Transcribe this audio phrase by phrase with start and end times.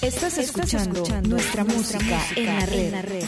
[0.00, 2.84] Estás escuchando, nuestra, música, en la red.
[2.84, 3.24] En la red.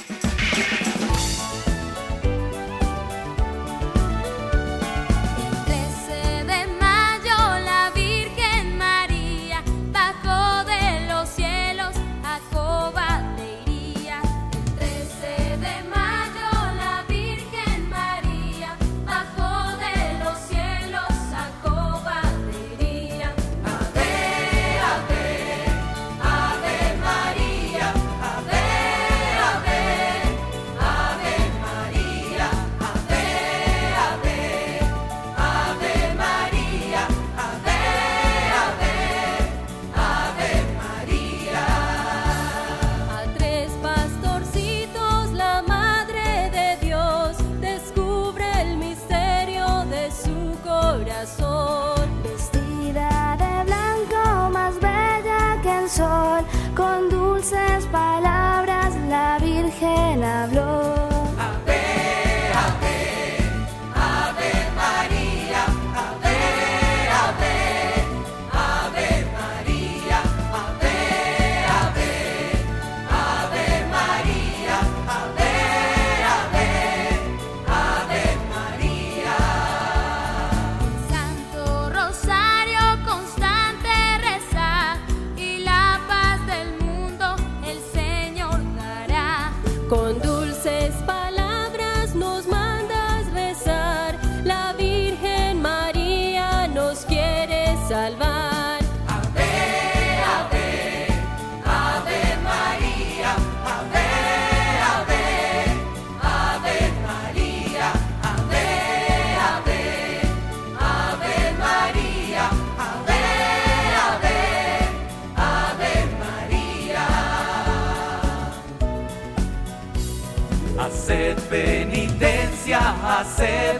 [123.21, 123.80] Café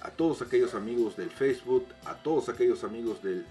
[0.00, 3.44] a todos aquellos amigos del Facebook, a todos aquellos amigos del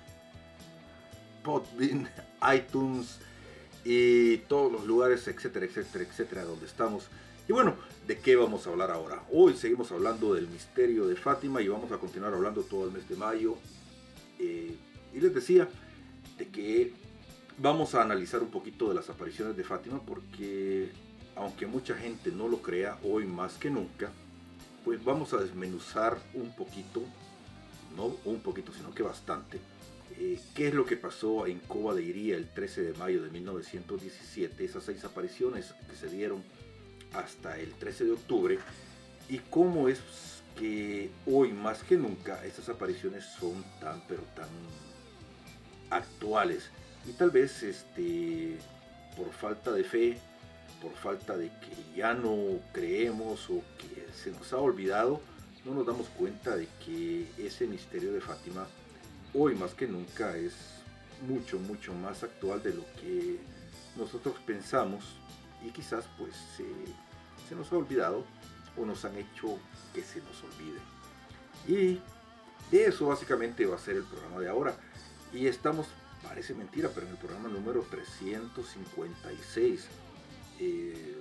[1.43, 2.09] Podbean,
[2.55, 3.19] iTunes
[3.83, 7.07] y todos los lugares, etcétera, etcétera, etcétera, donde estamos.
[7.47, 7.75] Y bueno,
[8.07, 9.23] ¿de qué vamos a hablar ahora?
[9.31, 13.07] Hoy seguimos hablando del misterio de Fátima y vamos a continuar hablando todo el mes
[13.09, 13.55] de mayo.
[14.37, 14.75] Eh,
[15.13, 15.67] y les decía
[16.37, 16.93] de que
[17.57, 20.91] vamos a analizar un poquito de las apariciones de Fátima porque
[21.35, 24.11] aunque mucha gente no lo crea, hoy más que nunca,
[24.83, 27.03] pues vamos a desmenuzar un poquito,
[27.95, 29.59] no un poquito, sino que bastante,
[30.17, 33.29] eh, qué es lo que pasó en Coba de Iría el 13 de mayo de
[33.29, 36.43] 1917, esas seis apariciones que se dieron
[37.13, 38.59] hasta el 13 de octubre,
[39.29, 39.99] y cómo es
[40.57, 44.49] que hoy más que nunca esas apariciones son tan pero tan
[45.89, 46.69] actuales.
[47.07, 48.57] Y tal vez este
[49.15, 50.19] por falta de fe
[50.81, 55.21] por falta de que ya no creemos o que se nos ha olvidado,
[55.65, 58.65] no nos damos cuenta de que ese misterio de Fátima
[59.33, 60.53] hoy más que nunca es
[61.27, 63.39] mucho, mucho más actual de lo que
[63.97, 65.03] nosotros pensamos
[65.65, 66.63] y quizás pues se,
[67.55, 68.25] nos ha olvidado
[68.77, 69.57] o nos han hecho
[69.93, 70.79] que se nos olvide.
[71.67, 71.99] Y
[72.71, 74.77] eso básicamente va a ser el programa de ahora.
[75.33, 75.87] Y estamos,
[76.23, 79.87] parece mentira, pero en el programa número 356
[80.59, 81.15] eh,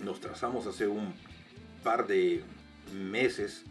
[0.00, 1.14] nos trazamos hace un
[1.82, 2.42] par de
[2.92, 3.64] meses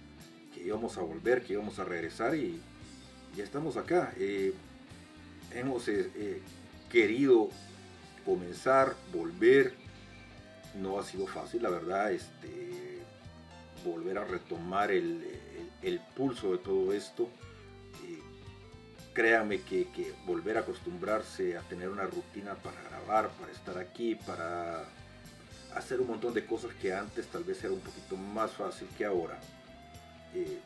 [0.53, 2.59] que íbamos a volver, que íbamos a regresar y
[3.35, 4.13] ya estamos acá.
[4.17, 4.53] Eh,
[5.51, 6.41] hemos eh,
[6.91, 7.49] querido
[8.25, 9.73] comenzar, volver.
[10.79, 12.99] No ha sido fácil, la verdad, este,
[13.85, 15.21] volver a retomar el,
[16.15, 17.29] pulso de todo esto.
[19.13, 24.15] Créame que, que volver a acostumbrarse a tener una rutina para grabar, para estar aquí,
[24.15, 24.85] para
[25.75, 29.05] hacer un montón de cosas que antes tal vez era un poquito más fácil que
[29.05, 29.39] ahora.
[30.33, 30.59] Eh,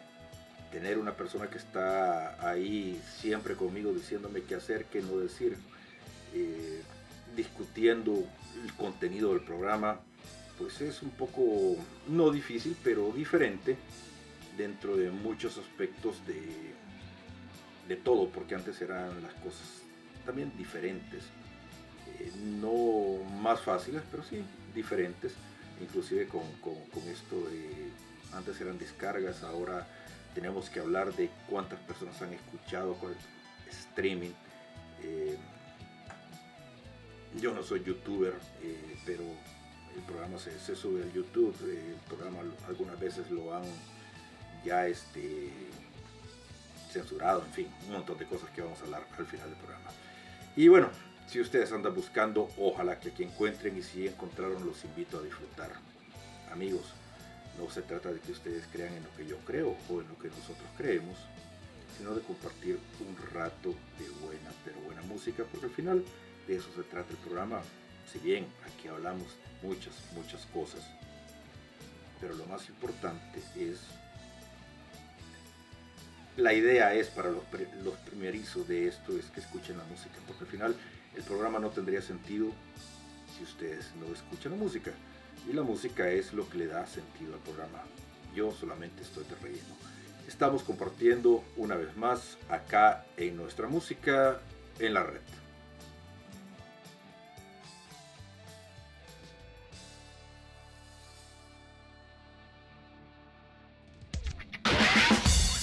[0.72, 5.58] tener una persona que está ahí siempre conmigo diciéndome qué hacer, qué no decir,
[6.34, 6.82] eh,
[7.36, 8.26] discutiendo
[8.64, 10.00] el contenido del programa,
[10.58, 11.78] pues es un poco,
[12.08, 13.78] no difícil, pero diferente
[14.58, 16.42] dentro de muchos aspectos de,
[17.88, 19.84] de todo, porque antes eran las cosas
[20.26, 21.24] también diferentes.
[22.20, 24.44] Eh, no más fáciles, pero sí
[24.74, 25.34] diferentes,
[25.82, 26.44] inclusive con,
[27.10, 27.90] esto de,
[28.34, 29.88] antes eran descargas, ahora
[30.34, 33.14] tenemos que hablar de cuántas personas han escuchado con
[33.70, 34.32] streaming.
[35.04, 35.38] Eh,
[37.40, 38.34] yo no soy youtuber,
[38.64, 39.24] eh, pero
[39.96, 43.64] el programa se, sube a YouTube, el programa algunas veces lo han
[44.64, 45.52] ya este,
[46.98, 49.90] censurado, en fin, un montón de cosas que vamos a hablar al final del programa.
[50.56, 50.90] Y bueno,
[51.28, 55.72] si ustedes andan buscando, ojalá que aquí encuentren y si encontraron los invito a disfrutar.
[56.52, 56.94] Amigos,
[57.60, 60.18] no se trata de que ustedes crean en lo que yo creo o en lo
[60.18, 61.18] que nosotros creemos,
[61.98, 66.04] sino de compartir un rato de buena, pero buena música, porque al final
[66.48, 67.62] de eso se trata el programa.
[68.12, 69.28] Si bien aquí hablamos
[69.62, 70.82] muchas, muchas cosas,
[72.22, 73.80] pero lo más importante es
[76.38, 77.44] la idea es para los,
[78.06, 80.76] primerizos de esto es que escuchen la música, porque al final
[81.16, 82.52] el programa no tendría sentido
[83.36, 84.92] si ustedes no escuchan la música.
[85.50, 87.84] Y la música es lo que le da sentido al programa.
[88.36, 89.76] Yo solamente estoy de relleno.
[90.28, 94.40] Estamos compartiendo una vez más acá en nuestra música
[94.78, 95.22] en la red.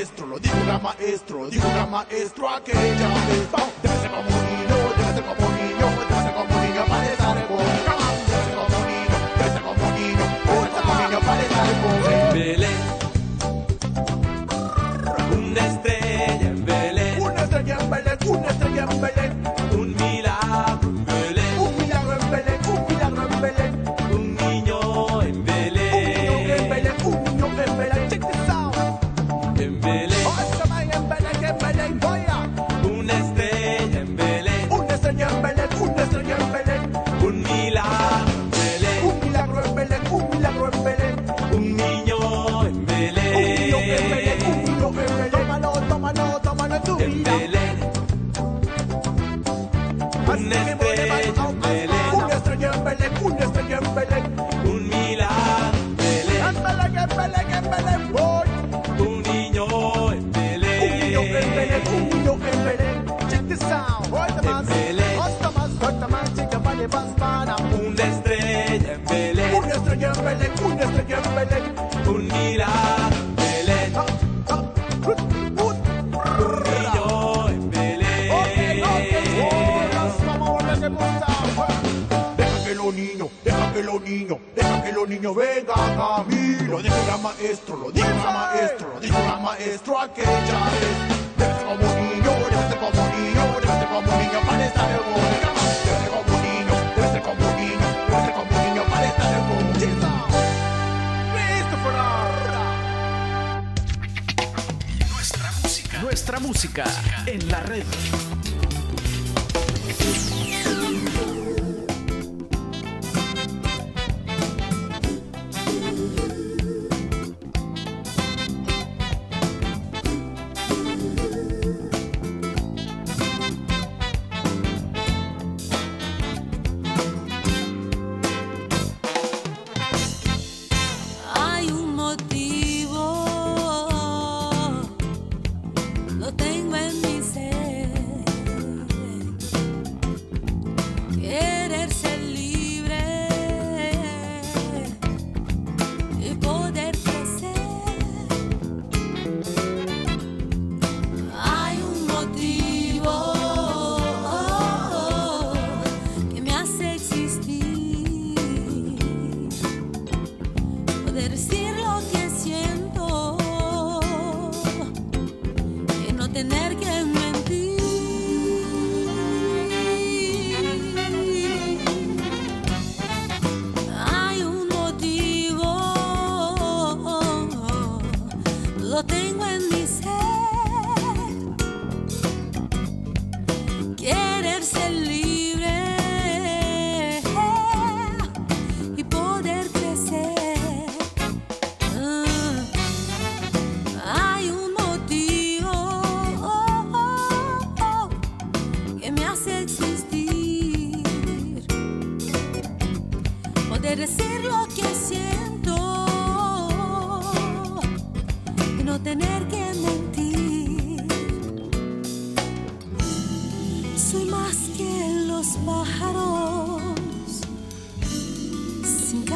[0.00, 3.69] maestro, lo dijo gran maestro, dijo gran maestro aquella vez.
[86.70, 90.86] Lo dijo gran maestro, lo dijo una maestro, lo dijo una maestro aquella vez.
[91.36, 94.40] Debe ser como un niño, debe ser como un niño, debe ser como un niño
[94.46, 95.50] para estar en boca.
[95.84, 98.82] Debe ser como un niño, debe ser como un niño, debe ser como un niño
[98.88, 99.60] para estar en boca.
[106.02, 106.84] Nuestra música
[107.26, 107.84] en la red.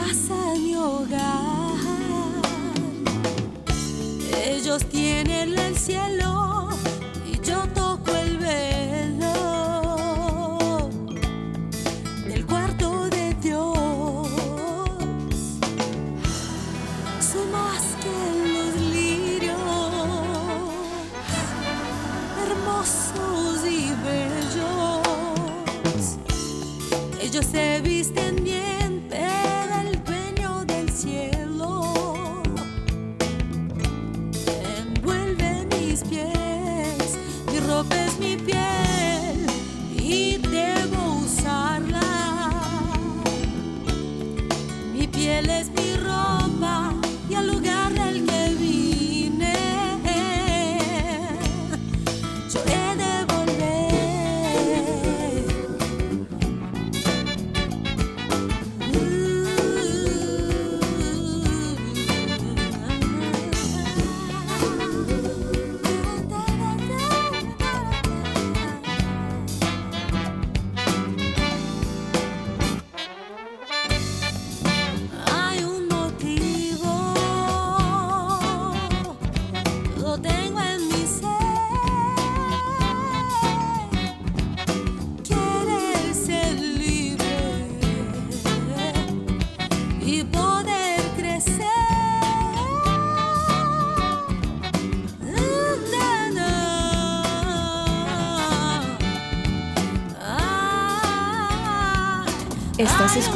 [0.06, 1.74] Casa ni hogar.
[4.46, 5.63] Ellos tienen el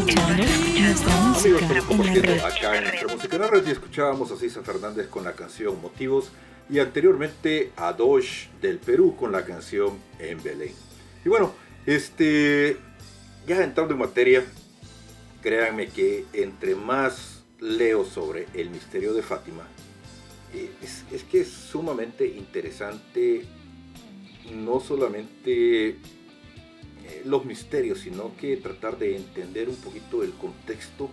[0.09, 5.35] Amigos, música tenemos en nuestra música la red y escuchábamos a Cisa Fernández con la
[5.35, 6.31] canción Motivos
[6.71, 10.73] y anteriormente a Dosh del Perú con la canción En Belén.
[11.27, 11.53] Y bueno,
[11.85, 12.79] este,
[13.47, 14.47] ya entrando en materia,
[15.43, 19.65] créanme que entre más leo sobre el misterio de Fátima,
[20.55, 23.45] eh, es, es que es sumamente interesante
[24.55, 25.99] no solamente
[27.25, 31.11] los misterios, sino que tratar de entender un poquito el contexto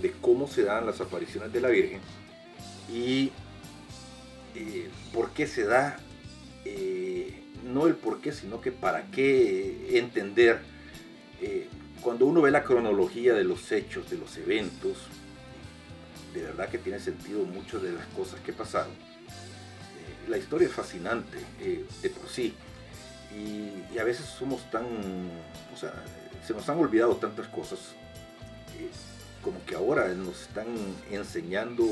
[0.00, 2.00] de cómo se dan las apariciones de la Virgen
[2.92, 3.30] y
[4.54, 5.98] eh, por qué se da,
[6.64, 10.60] eh, no el por qué, sino que para qué entender.
[11.40, 11.68] eh,
[12.02, 14.98] cuando uno ve la cronología de los hechos, de los eventos,
[16.32, 18.92] de verdad que tiene sentido muchas de las cosas que pasaron.
[20.28, 22.54] La historia es fascinante de por sí
[23.34, 24.84] y, a veces somos tan,
[25.74, 25.92] o sea,
[26.46, 27.78] se nos han olvidado tantas cosas,
[29.42, 30.66] como que ahora nos están
[31.10, 31.84] enseñando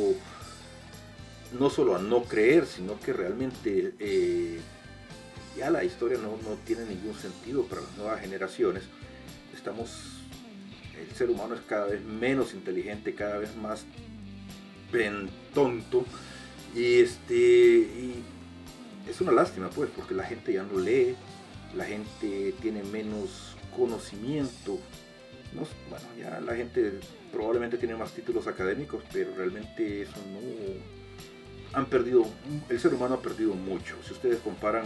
[1.58, 4.60] no solo a no creer, sino que realmente eh,
[5.56, 8.84] ya la historia no, no tiene ningún sentido para las nuevas generaciones.
[9.54, 9.90] Estamos,
[10.96, 13.84] el ser humano es cada vez menos inteligente, cada vez más
[15.54, 16.04] tonto
[16.74, 17.88] y este
[19.08, 21.16] es una lástima pues porque la gente ya no lee,
[21.74, 24.78] la gente tiene menos conocimiento,
[25.54, 27.00] no, bueno ya la gente
[27.32, 30.96] probablemente tiene más títulos académicos, pero realmente eso no
[31.78, 32.24] han perdido,
[32.68, 33.96] el ser humano ha perdido mucho.
[34.06, 34.84] Si ustedes comparan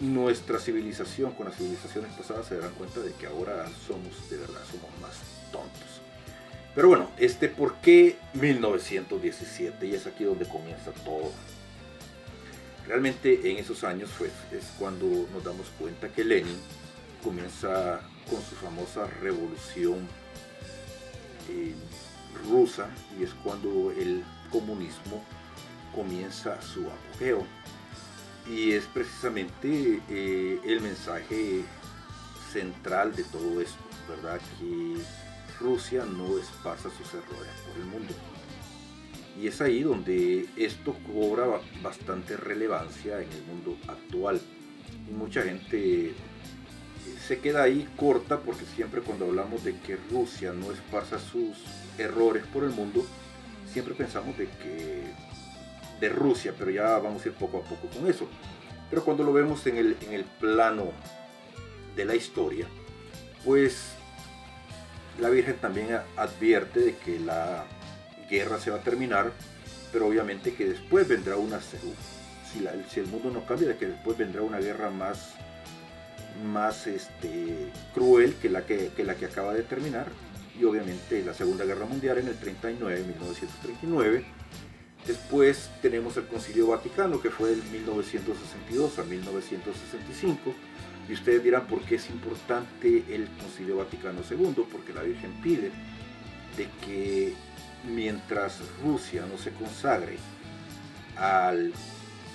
[0.00, 4.60] nuestra civilización con las civilizaciones pasadas, se darán cuenta de que ahora somos, de verdad,
[4.70, 5.16] somos más
[5.50, 6.02] tontos.
[6.74, 9.86] Pero bueno, este, ¿por qué 1917?
[9.86, 11.32] Y es aquí donde comienza todo.
[12.88, 16.58] Realmente en esos años pues, es cuando nos damos cuenta que Lenin
[17.22, 20.08] comienza con su famosa revolución
[21.50, 21.74] eh,
[22.48, 22.88] rusa
[23.20, 25.22] y es cuando el comunismo
[25.94, 27.44] comienza su apogeo.
[28.46, 31.64] Y es precisamente eh, el mensaje
[32.50, 34.40] central de todo esto, ¿verdad?
[34.58, 34.96] Que
[35.60, 38.14] Rusia no esparza sus errores por el mundo.
[39.40, 44.40] Y es ahí donde esto cobra ba- bastante relevancia en el mundo actual.
[45.16, 46.14] Mucha gente eh,
[47.26, 51.56] se queda ahí corta porque siempre cuando hablamos de que Rusia no esparza sus
[51.98, 53.06] errores por el mundo,
[53.72, 55.04] siempre pensamos de que
[56.00, 58.26] de Rusia, pero ya vamos a ir poco a poco con eso.
[58.90, 60.92] Pero cuando lo vemos en el, en el plano
[61.94, 62.66] de la historia,
[63.44, 63.92] pues
[65.20, 67.64] la Virgen también advierte de que la
[68.28, 69.32] guerra se va a terminar,
[69.92, 71.76] pero obviamente que después vendrá una, si,
[72.90, 75.34] si el mundo no cambia, de que después vendrá una guerra más,
[76.44, 80.06] más este, cruel que la que, que la que acaba de terminar,
[80.58, 84.24] y obviamente la Segunda Guerra Mundial en el 39, 1939.
[85.06, 90.54] Después tenemos el Concilio Vaticano, que fue del 1962 a 1965.
[91.08, 95.70] Y ustedes dirán por qué es importante el Concilio Vaticano II, porque la Virgen pide
[96.56, 97.34] de que
[97.88, 100.18] mientras Rusia no se consagre
[101.16, 101.72] al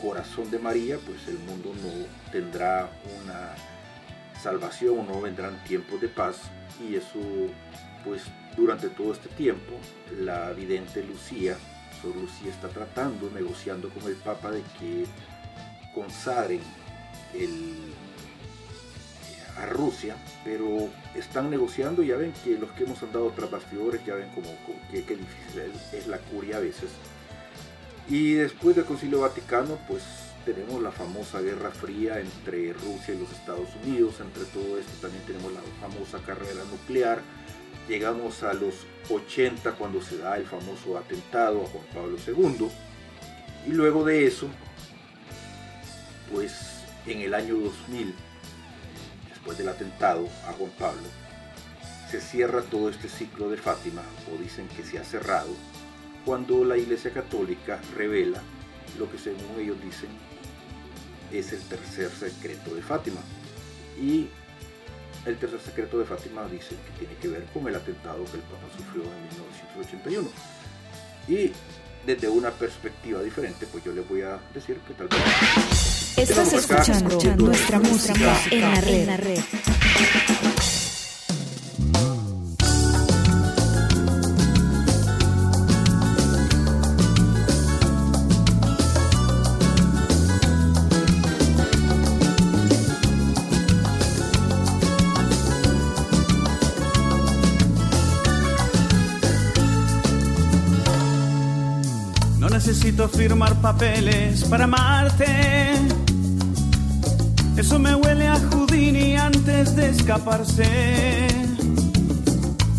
[0.01, 2.89] corazón de María, pues el mundo no tendrá
[3.23, 3.55] una
[4.41, 6.41] salvación, no vendrán tiempos de paz
[6.85, 7.19] y eso
[8.03, 8.23] pues
[8.57, 9.73] durante todo este tiempo
[10.19, 11.57] la vidente Lucía,
[12.01, 15.05] Sor Lucía está tratando, negociando con el Papa de que
[15.95, 16.59] consagren
[17.33, 17.75] el,
[19.57, 24.15] a Rusia, pero están negociando, ya ven que los que hemos andado tras bastidores, ya
[24.15, 26.89] ven como, como que, que difícil es, es la curia a veces.
[28.09, 30.03] Y después del Concilio Vaticano, pues
[30.45, 35.23] tenemos la famosa Guerra Fría entre Rusia y los Estados Unidos, entre todo esto también
[35.25, 37.21] tenemos la famosa carrera nuclear,
[37.87, 42.67] llegamos a los 80 cuando se da el famoso atentado a Juan Pablo II,
[43.67, 44.47] y luego de eso,
[46.31, 48.13] pues en el año 2000,
[49.43, 51.01] después del atentado a Juan Pablo,
[52.09, 54.01] se cierra todo este ciclo de Fátima,
[54.33, 55.49] o dicen que se ha cerrado,
[56.23, 58.41] cuando la Iglesia Católica revela
[58.97, 60.07] lo que según ellos dicen
[61.29, 63.19] es el tercer secreto de Fátima.
[63.99, 64.29] Y
[65.25, 68.43] el tercer secreto de Fátima dice que tiene que ver con el atentado que el
[68.43, 70.29] Papa sufrió en 1981.
[71.27, 71.51] Y
[72.05, 75.72] desde una perspectiva diferente, pues yo les voy a decir que tal vez...
[76.15, 78.61] Estás escuchando nuestra música en
[79.07, 79.39] la red.
[102.37, 106.02] No necesito firmar papeles para amarte.
[107.57, 111.27] Eso me huele a Houdini antes de escaparse.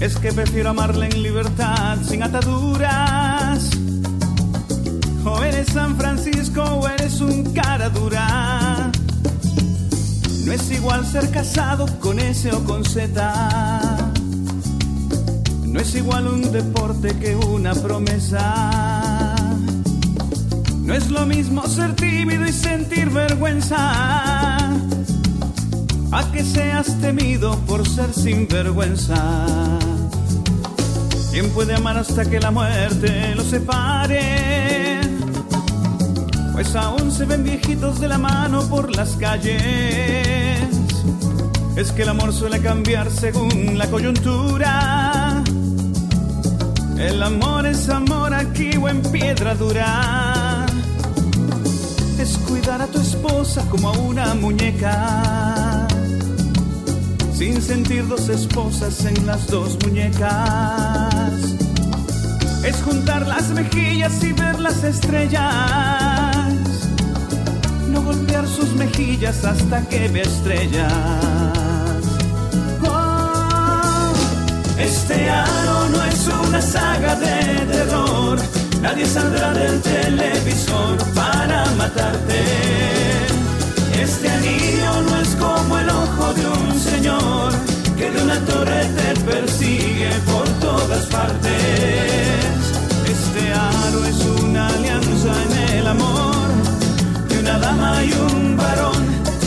[0.00, 3.70] Es que prefiero amarla en libertad, sin ataduras.
[5.24, 8.90] O eres San Francisco o eres un cara dura.
[10.44, 14.12] No es igual ser casado con S o con Z.
[15.66, 18.83] No es igual un deporte que una promesa.
[20.84, 24.58] No es lo mismo ser tímido y sentir vergüenza.
[26.12, 29.46] A que seas temido por ser sinvergüenza.
[31.32, 35.00] ¿Quién puede amar hasta que la muerte lo separe?
[36.52, 40.68] Pues aún se ven viejitos de la mano por las calles.
[41.76, 45.42] Es que el amor suele cambiar según la coyuntura.
[46.98, 50.33] El amor es amor aquí o en piedra dura.
[52.54, 55.88] Cuidar a tu esposa como a una muñeca.
[57.36, 61.32] Sin sentir dos esposas en las dos muñecas.
[62.64, 66.36] Es juntar las mejillas y ver las estrellas.
[67.90, 70.92] No golpear sus mejillas hasta que ve estrellas.
[72.86, 74.12] Oh,
[74.78, 78.63] este aro no es una saga de terror.
[78.84, 82.40] Nadie saldrá del televisor para matarte.
[83.98, 87.50] Este anillo no es como el ojo de un señor
[87.96, 92.60] que de una torre te persigue por todas partes.
[93.14, 96.48] Este aro es una alianza en el amor
[97.30, 99.02] de una dama y un varón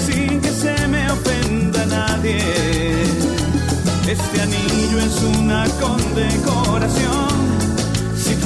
[0.07, 2.39] sin que se me ofenda nadie.
[4.07, 7.56] Este anillo es una condecoración.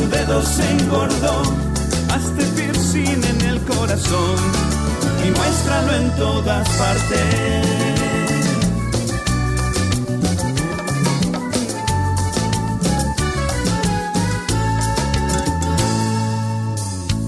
[0.01, 1.43] Si tu dedo se engordó,
[2.09, 4.35] hazte piercing en el corazón
[5.25, 7.67] y muéstralo en todas partes.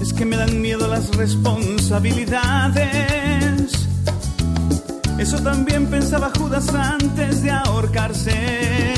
[0.02, 3.70] Es que me dan miedo las responsabilidades.
[5.18, 8.93] Eso también pensaba Judas antes de ahorcarse.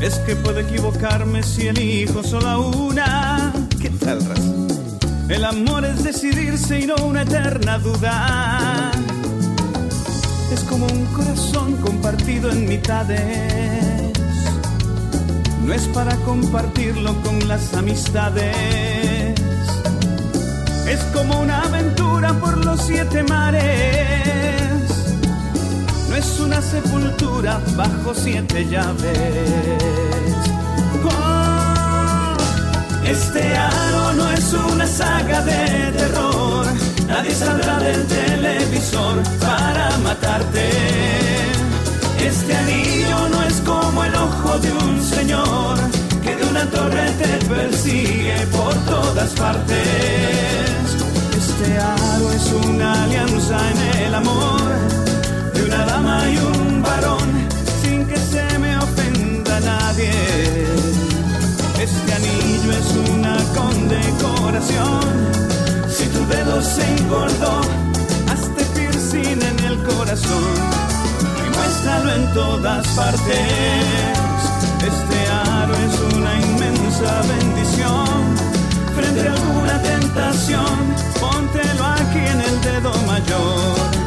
[0.00, 3.52] Es que puedo equivocarme si elijo solo una.
[3.80, 4.40] ¿Qué tal, Raz?
[5.28, 8.92] El amor es decidirse y no una eterna duda.
[10.52, 14.12] Es como un corazón compartido en mitades.
[15.64, 19.34] No es para compartirlo con las amistades.
[20.88, 24.57] Es como una aventura por los siete mares.
[26.18, 29.14] Es una sepultura bajo siete llaves.
[31.04, 32.34] Oh,
[33.06, 36.66] este aro no es una saga de terror.
[37.06, 40.70] Nadie saldrá del televisor para matarte.
[42.20, 45.78] Este anillo no es como el ojo de un señor
[46.20, 49.86] que de una torre te persigue por todas partes.
[51.36, 55.07] Este aro es una alianza en el amor
[55.98, 57.28] dama y un varón
[57.82, 60.12] sin que se me ofenda nadie.
[61.86, 65.00] Este anillo es una condecoración.
[65.88, 67.60] Si tu dedo se engordó,
[68.30, 70.54] hazte piercing en el corazón
[71.44, 73.88] y muéstralo en todas partes.
[74.90, 75.18] Este
[75.56, 78.20] aro es una inmensa bendición.
[78.96, 80.76] Frente a alguna tentación,
[81.20, 83.97] póntelo aquí en el dedo mayor.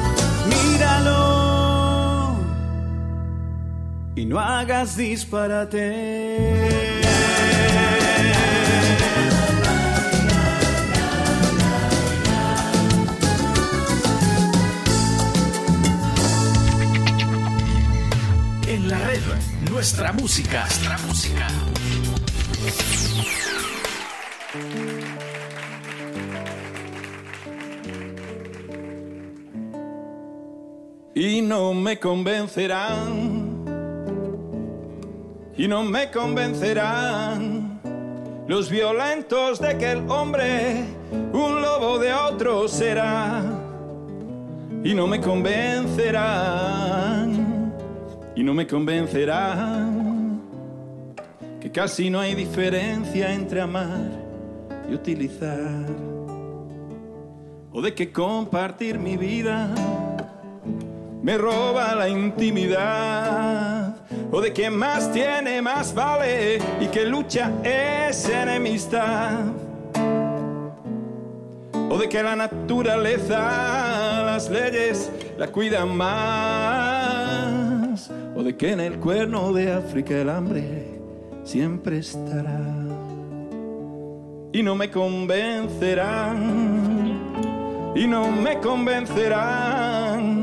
[4.21, 5.81] Y no hagas disparate.
[18.67, 19.21] En la red,
[19.71, 20.65] nuestra música.
[20.65, 21.47] Nuestra música.
[31.13, 33.40] y no me convencerán.
[35.61, 37.79] Y no me convencerán
[38.47, 40.85] los violentos de que el hombre
[41.31, 43.43] un lobo de otro será.
[44.83, 47.75] Y no me convencerán.
[48.35, 50.41] Y no me convencerán
[51.59, 54.09] que casi no hay diferencia entre amar
[54.89, 55.85] y utilizar.
[57.71, 59.69] O de que compartir mi vida
[61.21, 63.80] me roba la intimidad.
[64.33, 66.59] O de que más tiene, más vale.
[66.79, 69.41] Y que lucha es enemistad.
[71.89, 77.29] O de que la naturaleza, las leyes la cuidan más.
[78.33, 81.01] O de que en el cuerno de África el hambre
[81.43, 82.61] siempre estará.
[84.53, 87.19] Y no me convencerán.
[87.95, 90.40] Y no me convencerán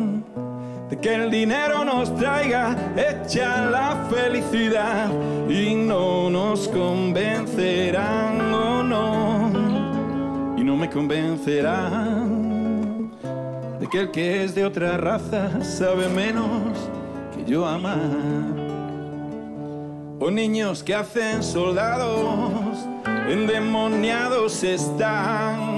[0.88, 5.10] de que el dinero nos traiga hecha la felicidad
[5.48, 9.50] y no nos convencerán o no
[10.56, 12.48] y no me convencerán
[13.80, 16.90] de que el que es de otra raza sabe menos
[17.34, 17.98] que yo amar.
[20.20, 22.76] O niños que hacen soldados
[23.28, 25.77] endemoniados están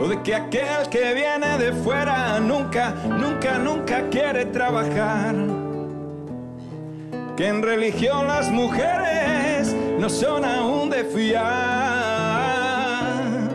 [0.00, 5.34] o de que aquel que viene de fuera nunca, nunca, nunca quiere trabajar.
[7.36, 11.52] Que en religión las mujeres no son aún de fiar.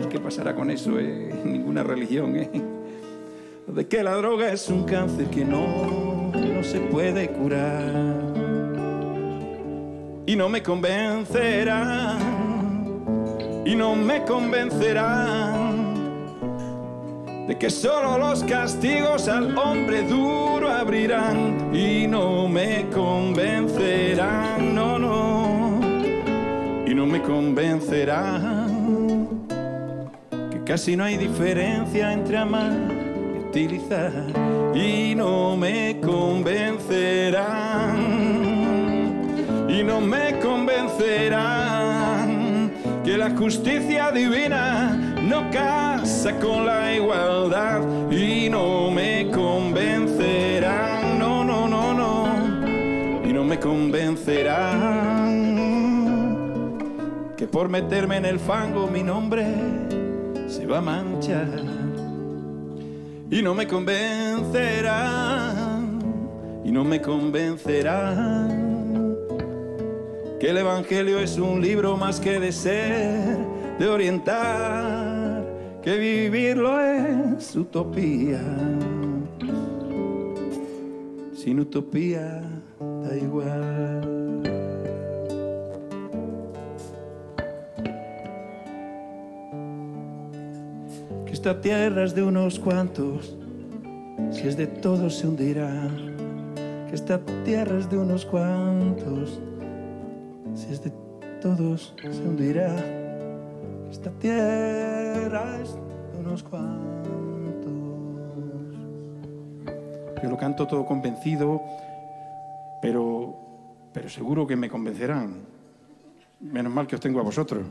[0.08, 1.42] ¿Qué pasará con eso, ¿eh?
[1.44, 2.50] Ninguna religión, ¿eh?
[3.66, 7.92] De que la droga es un cáncer que no, no se puede curar.
[10.26, 12.16] Y no me convencerá,
[13.64, 15.61] y no me convencerá
[17.46, 25.80] de que solo los castigos al hombre duro abrirán y no me convencerán, no, no,
[26.86, 28.72] y no me convencerán
[30.50, 34.12] que casi no hay diferencia entre amar y utilizar.
[34.74, 37.96] Y no me convencerán.
[39.68, 41.72] Y no me convencerán
[43.04, 47.80] que la justicia divina no casa con la igualdad
[48.10, 52.26] y no me convencerán, no, no, no, no,
[53.24, 55.62] y no me convencerán.
[57.36, 59.46] Que por meterme en el fango mi nombre
[60.48, 61.48] se va a manchar.
[63.30, 66.02] Y no me convencerán,
[66.64, 68.60] y no me convencerán.
[70.38, 73.38] Que el Evangelio es un libro más que de ser,
[73.82, 75.44] de orientar,
[75.82, 78.40] que vivirlo es utopía.
[81.34, 82.42] Sin utopía
[82.78, 84.42] da igual.
[91.26, 93.36] Que esta tierra es de unos cuantos,
[94.30, 95.90] si es de todos se hundirá.
[96.88, 99.40] Que esta tierra es de unos cuantos
[100.54, 100.92] si es de
[101.40, 103.01] todos se hundirá.
[103.92, 107.12] Esta tierra es de unos cuantos.
[110.22, 111.60] Yo lo canto todo convencido,
[112.80, 113.36] pero,
[113.92, 115.42] pero seguro que me convencerán.
[116.40, 117.66] Menos mal que os tengo a vosotros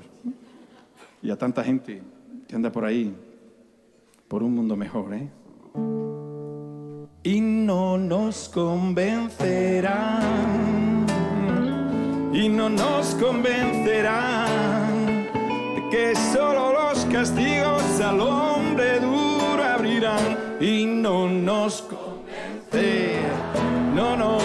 [1.23, 2.03] y a tanta gente
[2.47, 3.15] que anda por ahí
[4.27, 5.27] por un mundo mejor, ¿eh?
[7.23, 10.21] Y no nos convencerán
[12.31, 14.90] y no nos convencerán
[15.91, 20.38] que solo los castigos al hombre duro abrirán.
[20.62, 24.38] Y no nos convencerán, no, no,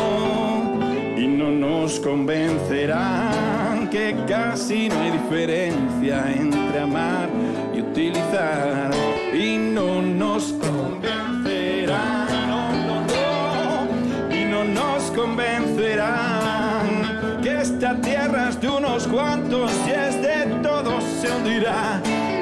[1.16, 7.28] y no nos convencerán que casi no hay diferencia entre amar
[7.74, 8.90] y utilizar.
[9.32, 18.60] Y no nos convencerán, no, no, no, y no nos convencerán que esta tierra es
[18.60, 20.55] de unos cuantos y es de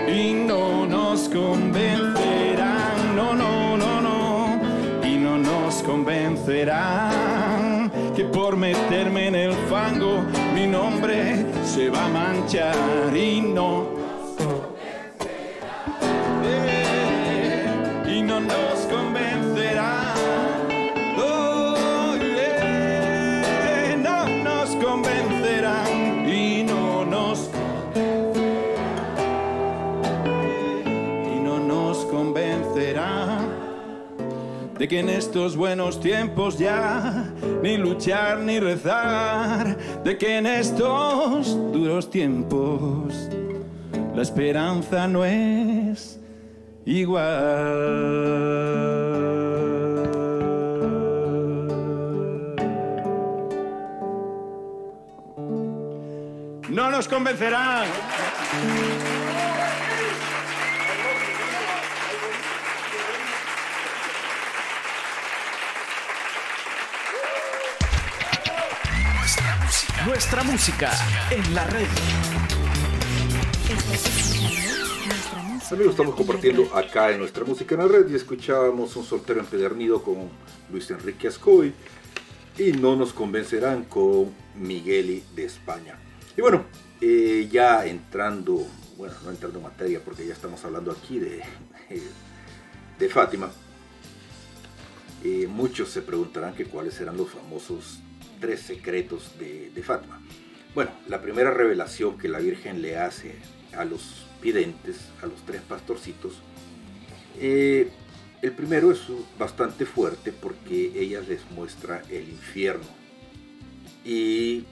[0.09, 4.61] y no nos convencerán, no, no, no, no,
[5.05, 10.23] y no nos convencerán que por meterme en el fango
[10.55, 13.94] mi nombre se va a manchar y no
[34.85, 41.57] de que en estos buenos tiempos ya ni luchar ni rezar, de que en estos
[41.73, 43.31] duros tiempos
[44.15, 46.21] la esperanza no es
[46.85, 47.25] igual.
[56.69, 57.87] No nos convencerán.
[70.07, 70.91] Nuestra música.
[71.31, 71.87] En la red.
[75.71, 80.03] Amigos, estamos compartiendo acá en nuestra música en la red y escuchábamos un soltero empedernido
[80.03, 80.29] con
[80.71, 81.73] Luis Enrique Ascoy
[82.59, 85.99] y no nos convencerán con Migueli de España.
[86.37, 86.65] Y bueno,
[87.01, 88.67] eh, ya entrando,
[88.99, 91.41] bueno, no entrando en materia porque ya estamos hablando aquí de,
[92.99, 93.51] de Fátima,
[95.25, 98.01] eh, muchos se preguntarán que cuáles serán los famosos
[98.45, 100.21] tres secretos de, Fátima.
[100.75, 103.37] Bueno, la primera revelación que la Virgen le hace
[103.75, 106.35] a los videntes, a los tres pastorcitos,
[107.41, 107.89] eh,
[108.43, 109.01] el primero es
[109.39, 112.85] bastante fuerte porque ella les muestra el infierno
[114.05, 114.67] y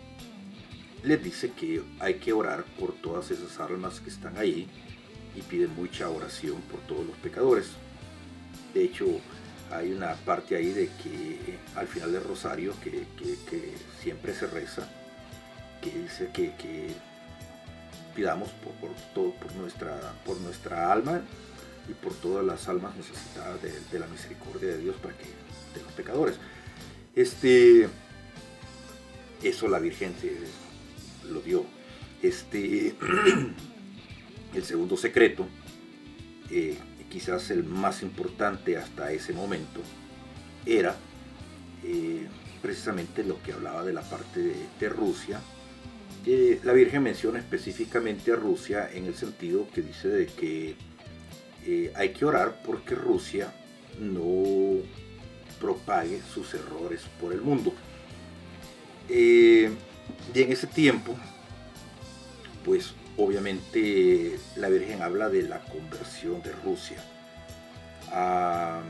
[1.03, 4.69] les dice que hay que orar por todas esas almas que están ahí
[5.35, 7.71] y piden mucha oración por todos los pecadores.
[8.75, 9.07] De hecho,
[9.73, 14.89] hay una parte ahí de que al final del rosario que, que- siempre se reza,
[15.81, 16.53] que dice que,
[18.15, 21.23] pidamos por, por todo, por nuestra, por nuestra alma
[21.89, 25.83] y por todas las almas necesitadas de, de la misericordia de Dios para que de
[25.83, 26.37] los pecadores.
[27.15, 27.89] Este,
[29.43, 30.37] eso la Virgen se
[31.31, 31.65] lo dio.
[32.23, 32.95] Este,
[34.55, 35.47] el segundo secreto,
[36.51, 36.77] eh,
[37.13, 39.83] quizás el más importante hasta ese momento,
[40.65, 40.97] era
[41.85, 42.27] eh,
[42.63, 45.39] precisamente lo que hablaba de la parte de, Rusia.
[46.65, 50.75] la Virgen menciona específicamente a Rusia en el sentido que dice de que
[51.67, 53.53] eh, hay que orar porque Rusia
[54.01, 54.81] no
[55.61, 57.75] propague sus errores por el mundo.
[59.11, 59.71] Eh,
[60.35, 61.15] y en ese tiempo,
[62.65, 66.99] pues obviamente la Virgen habla de la conversión de Rusia.
[68.11, 68.81] Ah,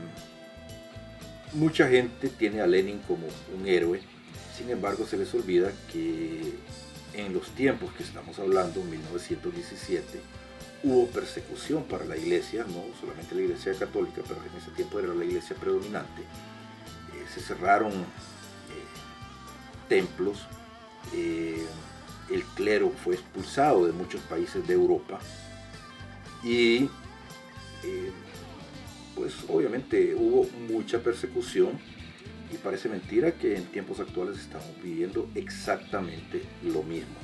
[1.53, 4.01] mucha gente tiene a Lenin como un héroe,
[4.57, 6.53] sin embargo se les olvida que
[7.13, 10.19] en los tiempos que estamos hablando, 1917,
[10.83, 15.13] hubo persecución para la iglesia, no solamente la iglesia católica, pero en ese tiempo era
[15.13, 16.21] la iglesia predominante.
[16.21, 18.85] Eh, se cerraron eh,
[19.87, 20.39] templos,
[21.13, 21.65] eh,
[22.29, 25.19] el clero fue expulsado de muchos países de Europa
[26.43, 26.89] y
[27.83, 28.11] eh,
[29.15, 31.79] pues obviamente hubo mucha persecución
[32.51, 37.15] y parece mentira que en tiempos actuales estamos viviendo exactamente lo mismo.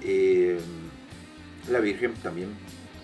[0.00, 0.58] Eh,
[1.70, 2.50] la Virgen también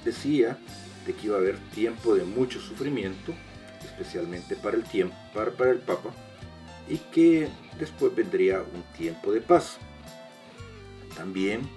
[0.04, 0.58] decía
[1.06, 3.34] de que iba a haber tiempo de mucho sufrimiento,
[3.84, 6.10] especialmente para el tiempo, para, para el Papa,
[6.88, 9.78] y que después vendría un tiempo de paz.
[11.16, 11.68] También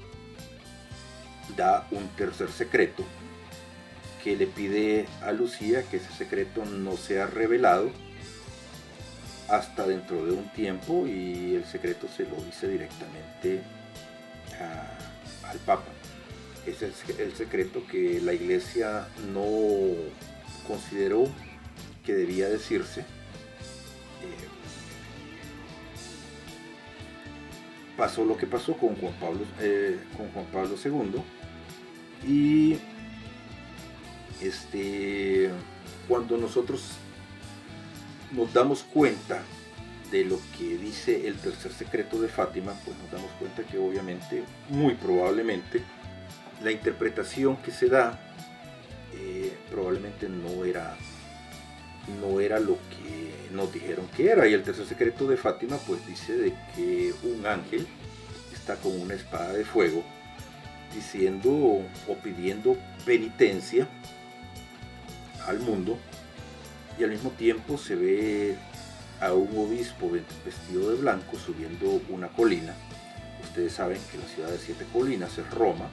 [1.58, 3.04] da un tercer secreto
[4.24, 7.91] que le pide a Lucía que ese secreto no sea revelado
[9.50, 13.62] hasta dentro de un tiempo y el secreto se lo dice directamente
[15.43, 15.91] al Papa.
[16.65, 19.46] Es el, el secreto que la iglesia no
[20.65, 21.28] consideró
[22.06, 23.02] que debía decirse.
[23.02, 24.53] Eh,
[27.97, 29.99] pasó lo que pasó con Juan Pablo, eh,
[30.86, 31.21] II
[32.27, 32.77] y
[34.41, 35.49] este,
[36.08, 36.93] cuando nosotros
[38.32, 39.41] nos damos cuenta
[40.12, 44.43] de lo que dice el tercer secreto de Fátima, pues nos damos cuenta que obviamente,
[44.69, 45.82] muy probablemente,
[46.63, 48.19] la interpretación que se da
[49.15, 50.95] eh, probablemente no era,
[52.22, 54.48] no era lo que nos dijeron que era.
[54.48, 57.88] Y el tercer secreto de Fátima pues dice de que un ángel
[58.54, 60.04] está con una espada de fuego
[60.94, 63.88] diciendo o pidiendo penitencia
[65.48, 65.98] al mundo
[66.98, 68.56] y al mismo tiempo se ve
[69.20, 70.10] a un obispo
[70.46, 72.74] vestido de blanco subiendo una colina.
[73.44, 75.89] Ustedes saben que la ciudad de siete colinas es Roma,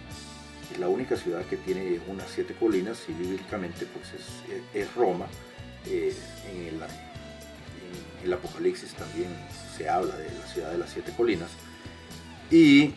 [0.73, 5.27] es la única ciudad que tiene unas siete colinas y bíblicamente pues es, es Roma.
[5.87, 6.81] En,
[8.25, 9.29] el, Apocalipsis también
[9.77, 11.51] se habla de la ciudad de las siete colinas
[12.51, 12.95] y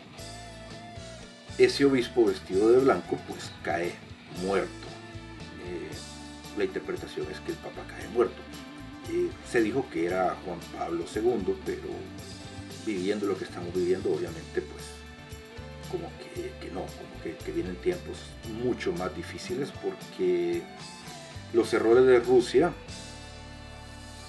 [1.57, 3.93] ese obispo vestido de blanco pues cae
[4.43, 4.87] muerto.
[5.65, 5.89] Eh,
[6.57, 8.41] la interpretación es que el Papa cae muerto.
[9.11, 11.89] Eh, se dijo que era Juan Pablo II, pero
[12.85, 14.83] viviendo lo que estamos viviendo, obviamente, pues
[15.91, 18.17] como que, que no, como que, que, vienen tiempos
[18.63, 20.63] mucho más difíciles porque
[21.53, 22.73] los errores de Rusia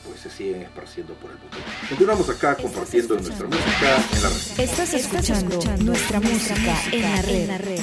[0.07, 1.57] pues se siguen esparciendo por el mundo.
[1.89, 4.61] Continuamos acá compartiendo nuestra música en la red.
[4.61, 7.81] Estás escuchando, nuestra música en la red.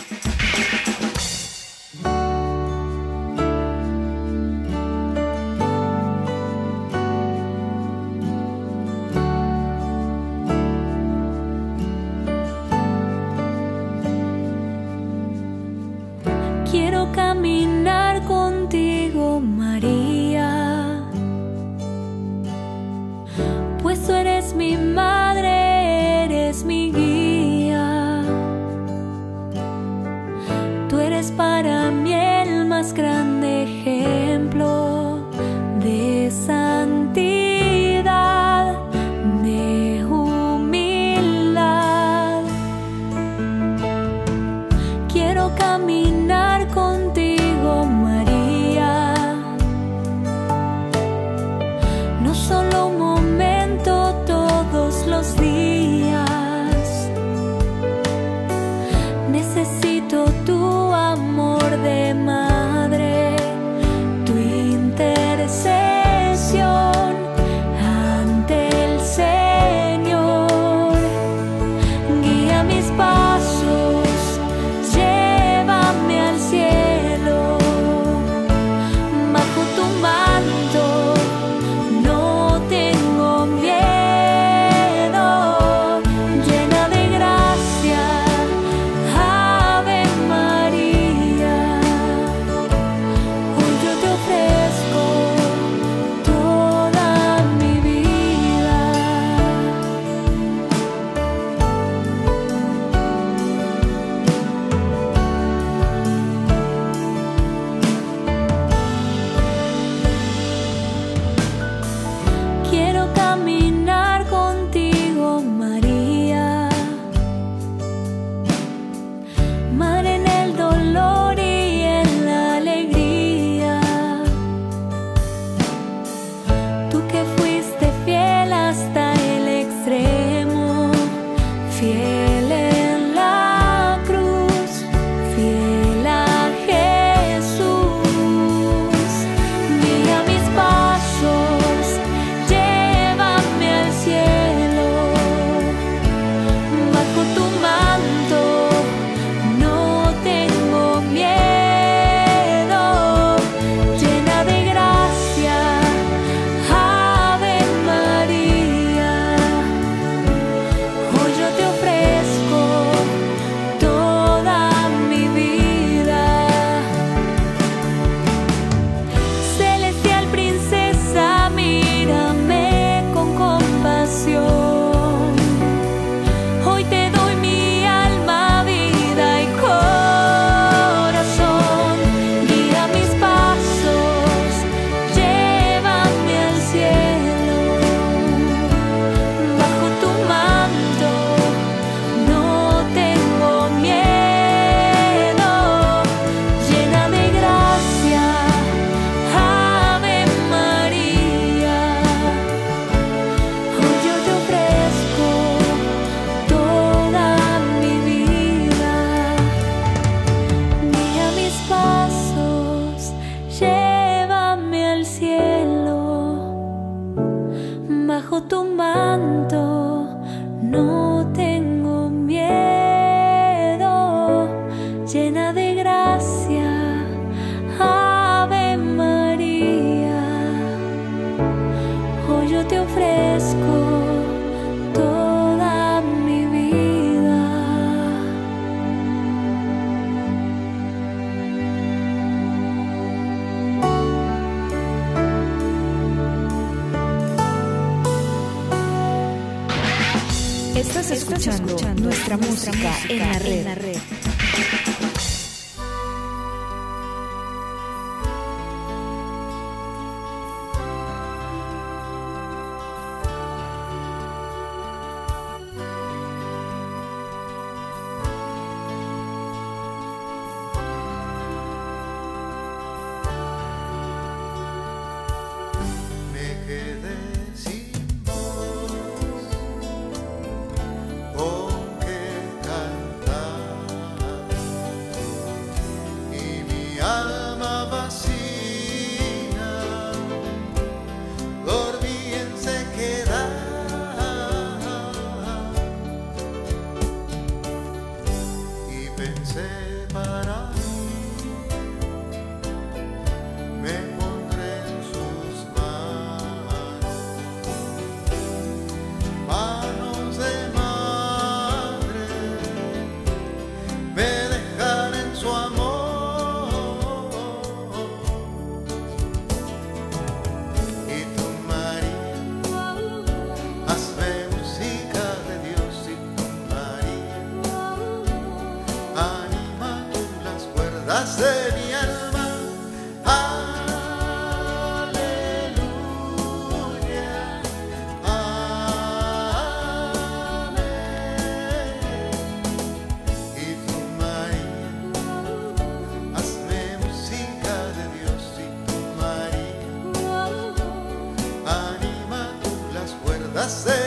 [353.72, 354.01] say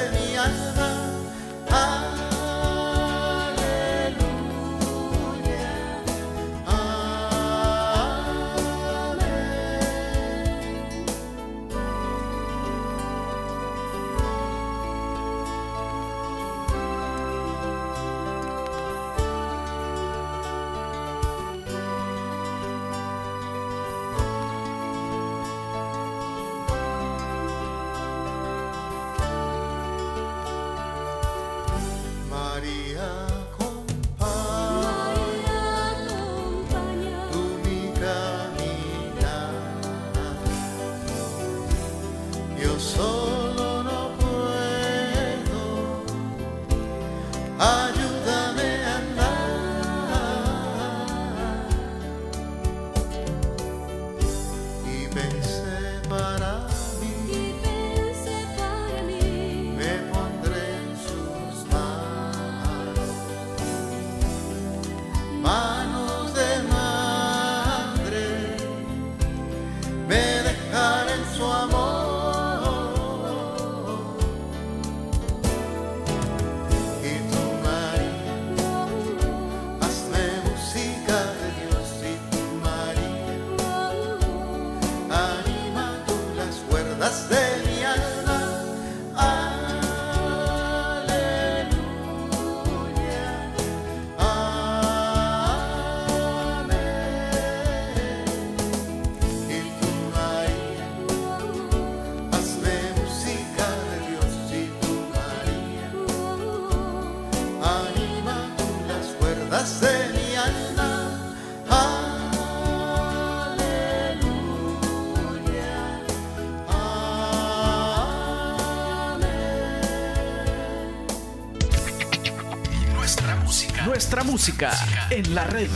[124.34, 124.72] música.
[125.10, 125.68] En la red.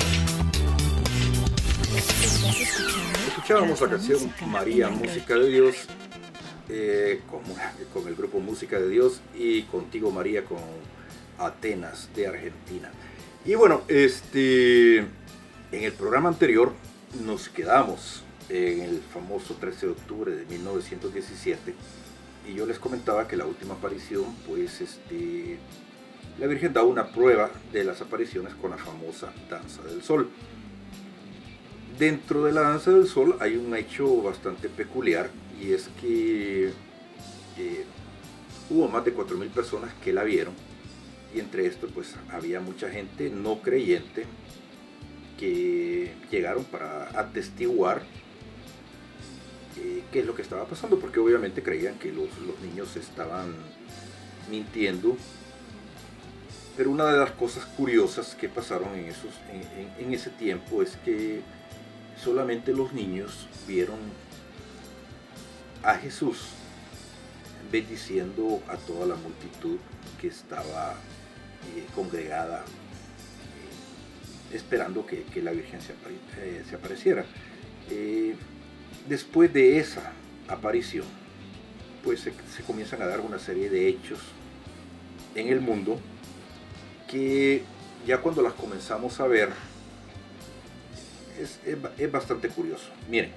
[3.29, 5.77] Escuchábamos la canción María, Música de Dios,
[6.69, 7.43] eh, con,
[7.95, 10.59] con el grupo Música de Dios y contigo María con
[11.39, 12.91] Atenas de Argentina.
[13.45, 15.07] Y bueno, este, en
[15.71, 16.73] el programa anterior
[17.25, 21.77] nos quedamos en el famoso 13 de octubre de 1917
[22.49, 25.61] y yo les comentaba que la última aparición, pues este,
[26.39, 30.31] la Virgen da una prueba de las apariciones con la famosa Danza del Sol.
[31.99, 35.31] Dentro de la Danza del Sol hay un hecho bastante peculiar
[35.61, 36.69] y es que
[37.59, 37.85] eh,
[38.71, 40.55] hubo más de 4.000 personas que la vieron
[41.35, 44.25] y entre esto pues había mucha gente no creyente
[45.39, 48.03] que llegaron para atestiguar
[49.77, 52.29] eh, qué es lo que estaba pasando porque obviamente creían que los
[52.63, 53.55] niños estaban
[54.49, 55.17] mintiendo
[56.79, 59.33] pero una de las cosas curiosas que pasaron en, esos,
[59.99, 61.41] en, ese tiempo es que
[62.17, 63.99] solamente los niños vieron
[65.83, 66.51] a Jesús
[67.73, 69.79] bendiciendo a toda la multitud
[70.21, 70.93] que estaba
[71.75, 75.95] eh, congregada eh, esperando que, que la Virgen se,
[76.39, 77.25] eh, apareciera.
[79.09, 80.13] Después de esa
[80.47, 81.07] aparición,
[82.05, 84.21] pues se comienzan a dar una serie de hechos
[85.35, 86.01] en el mundo
[87.09, 87.63] que
[88.07, 89.51] ya cuando las comenzamos a ver
[91.41, 92.89] es, es ba- es bastante curioso.
[93.09, 93.31] Miren,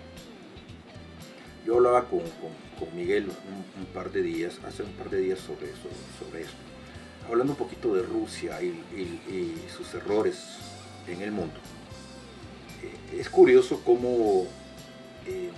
[1.66, 3.28] yo hablaba con, con- Miguel
[3.80, 5.88] un, par de días, hace un par de días sobre eso,
[6.20, 6.56] sobre esto,
[7.30, 10.58] hablando un poquito de Rusia y sus errores
[11.08, 11.54] en el mundo.
[13.14, 14.48] Eh, es curioso cómo
[15.28, 15.52] eh,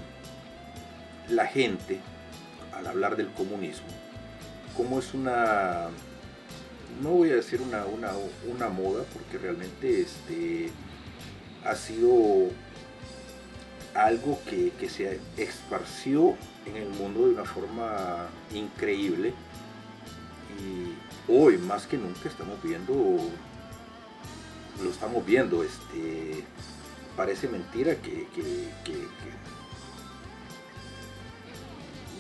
[1.30, 2.02] la gente,
[2.74, 3.88] al hablar del comunismo,
[4.76, 5.88] cómo es una,
[7.02, 8.12] no voy a decir una, una,
[8.54, 10.70] una moda, porque realmente este,
[11.66, 12.50] ha sido
[13.94, 16.36] algo que, que se esparció
[16.66, 19.34] en el mundo de una forma increíble.
[20.60, 22.94] Y hoy más que nunca estamos viendo
[24.82, 26.44] lo estamos viendo este
[27.16, 28.28] parece mentira que,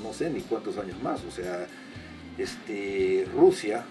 [0.01, 1.67] no sé ni cuántos años más o sea
[2.37, 3.85] este Rusia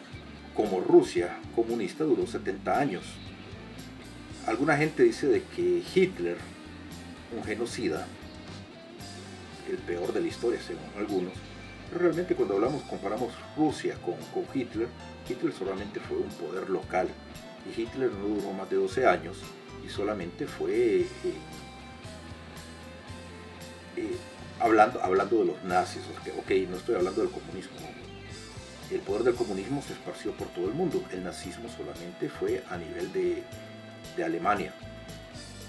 [0.55, 3.03] como Rusia comunista duró 70 años.
[4.47, 6.37] Alguna gente dice de que Hitler
[7.37, 8.07] un genocida,
[9.71, 11.33] el peor de la historia según algunos,
[11.89, 14.89] pero realmente cuando hablamos, comparamos Rusia con, con Hitler,
[15.29, 17.09] Hitler solamente fue un poder local
[17.65, 19.39] y Hitler no duró más de 12 años
[19.85, 21.07] y solamente fue eh,
[23.97, 24.17] eh,
[24.61, 26.03] hablando, hablando de los nazis,
[26.39, 27.77] ok, no estoy hablando del comunismo,
[28.95, 32.77] el poder del comunismo se esparció por todo el mundo, el nazismo solamente fue a
[32.77, 33.43] nivel de,
[34.23, 34.75] Alemania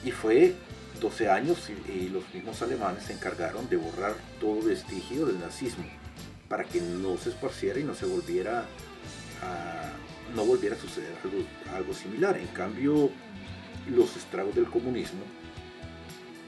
[0.04, 0.54] y fue
[1.00, 5.86] 12 años y, los mismos alemanes se encargaron de borrar todo vestigio del nazismo
[6.50, 8.66] para que no se esparciera y no se volviera
[9.42, 9.92] a,
[10.36, 11.14] no volviera a suceder
[11.74, 12.38] algo similar.
[12.38, 13.10] En cambio,
[13.90, 15.22] los estragos del comunismo,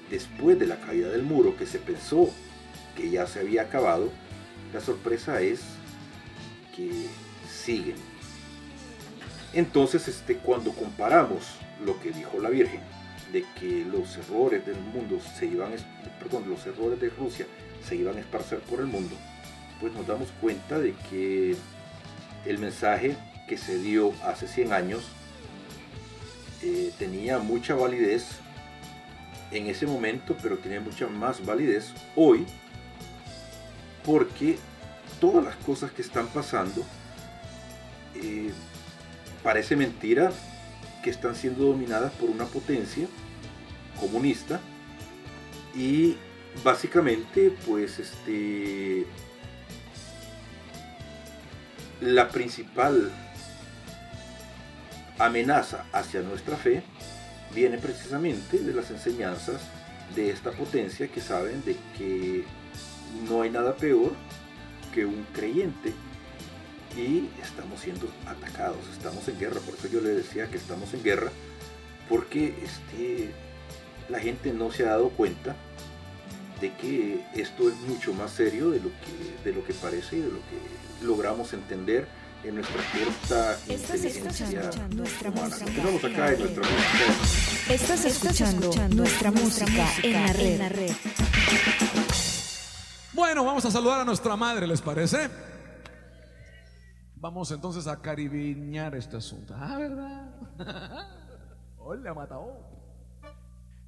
[0.10, 2.30] después de la caída del muro, que se pensó
[2.96, 4.12] que ya se había acabado,
[4.74, 5.62] la sorpresa es
[6.76, 7.08] que
[7.50, 7.96] siguen.
[9.54, 12.82] Entonces, este, cuando comparamos lo que dijo la Virgen,
[13.32, 15.72] de que los errores del mundo se iban,
[16.20, 17.46] perdón, los errores de Rusia
[17.88, 19.16] se iban a esparcer por el mundo,
[19.80, 21.56] pues nos damos cuenta de que
[22.46, 23.16] el mensaje
[23.48, 25.06] que se dio hace 100 años
[26.62, 28.26] eh, tenía mucha validez
[29.52, 32.46] en ese momento, pero tiene mucha más validez hoy,
[34.04, 34.58] porque
[35.26, 36.86] todas las cosas que están pasando
[38.14, 38.52] eh,
[39.42, 40.32] parece mentira
[41.04, 43.08] que están siendo dominadas por una potencia
[44.00, 44.60] comunista
[45.76, 46.16] y
[46.64, 49.08] básicamente pues este
[52.02, 53.12] la principal
[55.18, 56.84] amenaza hacia nuestra fe
[57.56, 59.60] viene precisamente de las enseñanzas
[60.16, 62.44] de esta potencia que saben de que
[63.28, 64.12] no hay nada peor
[64.96, 65.94] que un creyente
[66.98, 71.04] y estamos siendo atacados, estamos en guerra, por eso yo le decía que estamos en
[71.04, 71.30] guerra,
[72.08, 73.32] porque este,
[74.08, 75.58] la gente no se ha dado cuenta
[76.62, 80.22] de que esto es mucho más serio de lo que, de lo que parece y
[80.22, 82.08] de lo que logramos entender
[82.46, 85.48] en nuestra corta inteligencia escuchando nuestra humana.
[85.48, 86.40] música Continuamos en acá la en red.
[86.40, 87.74] nuestra música.
[87.74, 90.14] Estás escuchando nuestra música en
[90.60, 90.92] la red.
[93.16, 95.30] Bueno, vamos a saludar a nuestra madre, ¿les parece?
[97.16, 99.56] Vamos entonces a caribeñar este asunto.
[99.58, 100.36] Ah, ¿verdad?
[101.78, 102.60] Hola, Matao.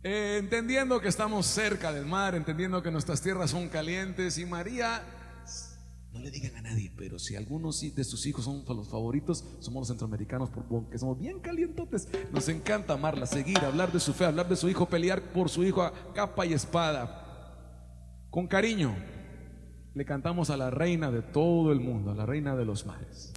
[0.02, 5.04] Eh, entendiendo que estamos cerca del mar, entendiendo que nuestras tierras son calientes y María,
[6.14, 9.82] no le digan a nadie, pero si algunos de sus hijos son los favoritos, somos
[9.82, 12.08] los centroamericanos porque somos bien calientotes.
[12.32, 15.66] Nos encanta amarla, seguir, hablar de su fe, hablar de su hijo, pelear por su
[15.66, 17.26] hijo a capa y espada.
[18.30, 18.96] Con cariño,
[19.98, 23.34] le cantamos a la reina de todo el mundo, a la reina de los mares.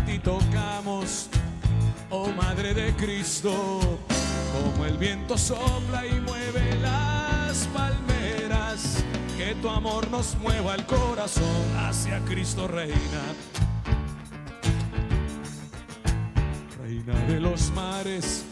[0.00, 1.28] Ti tocamos,
[2.08, 3.98] oh Madre de Cristo.
[4.52, 9.04] Como el viento sopla y mueve las palmeras,
[9.36, 13.22] que tu amor nos mueva el corazón hacia Cristo Reina.
[16.82, 18.46] Reina de los mares,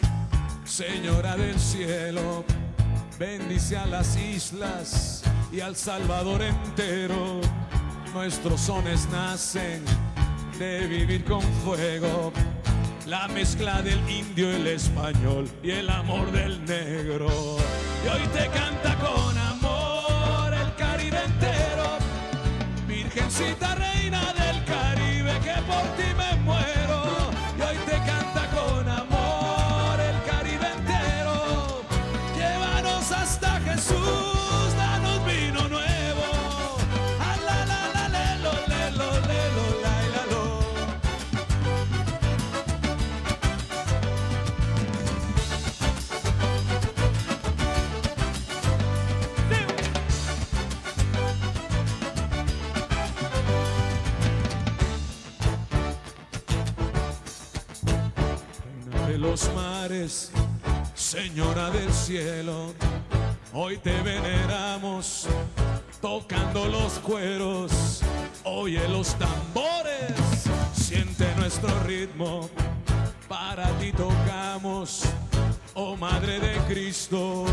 [0.65, 2.45] Señora del cielo,
[3.19, 7.41] bendice a las islas y al Salvador entero.
[8.13, 9.83] Nuestros sones nacen
[10.61, 12.35] de vivir con fuego,
[13.07, 17.29] la mezcla del indio, el español y el amor del negro.
[18.05, 21.97] Y hoy te canta con amor el Caribe entero,
[22.87, 24.20] Virgencita Reina
[63.53, 65.29] hoy te veneramos
[66.01, 68.01] tocando los cueros,
[68.43, 70.13] oye los tambores,
[70.73, 72.51] siente nuestro ritmo,
[73.29, 75.05] para ti tocamos,
[75.75, 77.45] oh Madre de Cristo,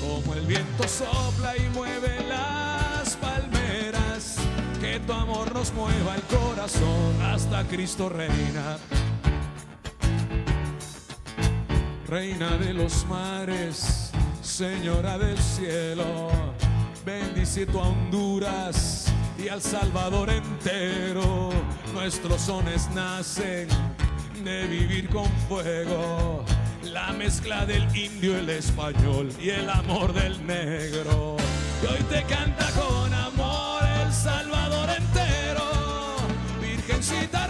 [0.00, 4.38] como el viento sopla y mueve las palmeras,
[4.80, 8.76] que tu amor nos mueva el corazón hasta Cristo reina.
[12.08, 14.10] Reina de los mares,
[14.42, 16.30] Señora del cielo,
[17.04, 19.06] bendice a Honduras
[19.38, 21.50] y al Salvador entero.
[21.94, 23.68] Nuestros sones nacen
[24.44, 26.44] de vivir con fuego,
[26.82, 31.36] la mezcla del indio, el español y el amor del negro.
[31.82, 36.16] Y hoy te canta con amor el Salvador entero,
[36.60, 37.43] Virgencita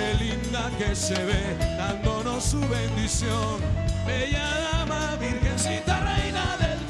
[0.00, 3.60] qué linda que se ve, dándonos su bendición.
[4.06, 6.80] Bella dama, Virgencita Reina del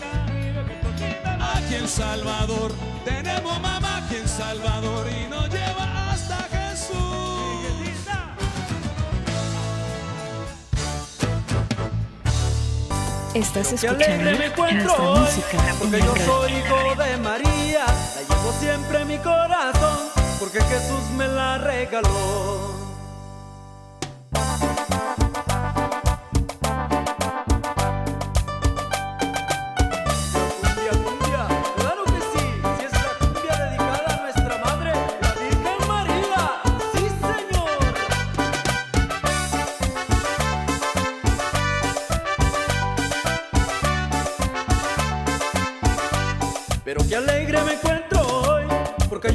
[1.55, 2.73] Aquí en Salvador
[3.05, 6.97] tenemos mamá aquí en Salvador y nos lleva hasta Jesús.
[13.35, 15.29] Estás Qué alegre escuchando me encuentro hoy,
[15.79, 19.99] porque yo soy hijo de María, la llevo siempre en mi corazón,
[20.39, 22.80] porque Jesús me la regaló.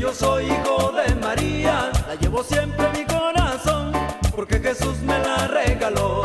[0.05, 3.91] Yo soy hijo de María, la llevo siempre en mi corazón,
[4.35, 6.24] porque Jesús me la regaló.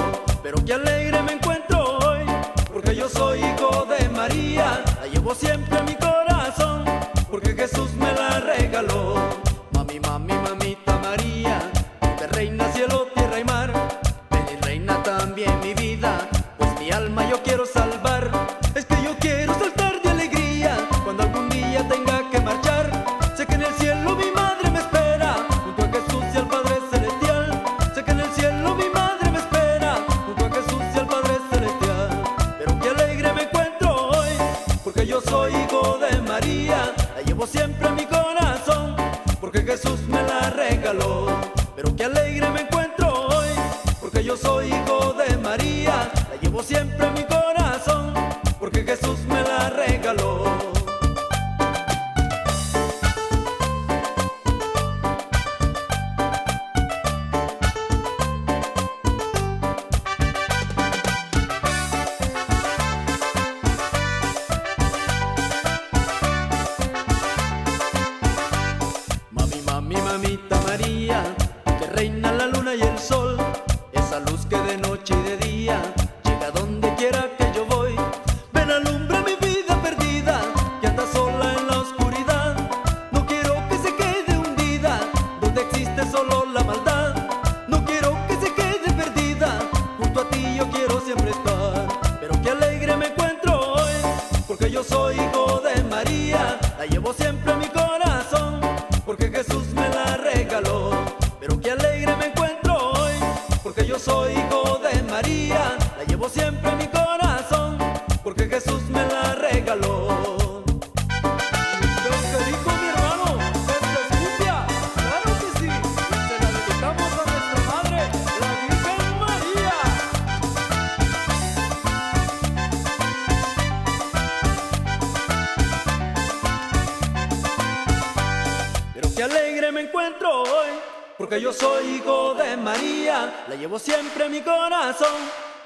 [131.40, 135.16] Yo soy hijo de María, la llevo siempre en mi corazón,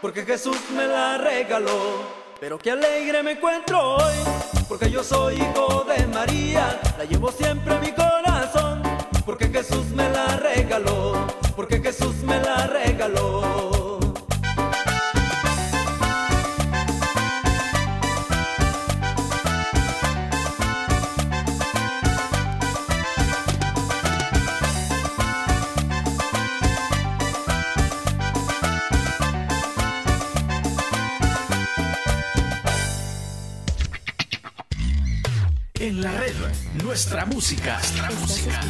[0.01, 2.25] porque Jesús me la regaló.
[2.39, 4.15] Pero qué alegre me encuentro hoy,
[4.69, 8.83] porque yo soy hijo de María, la llevo siempre en mi corazón,
[9.27, 13.84] porque Jesús me la regaló, porque Jesús me la regaló.
[36.95, 37.79] Nuestra música.
[37.79, 38.61] Nuestra música.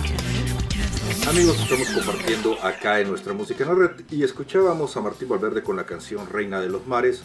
[1.29, 5.62] Amigos, estamos compartiendo acá en nuestra música en la red y escuchábamos a Martín Valverde
[5.62, 7.22] con la canción Reina de los Mares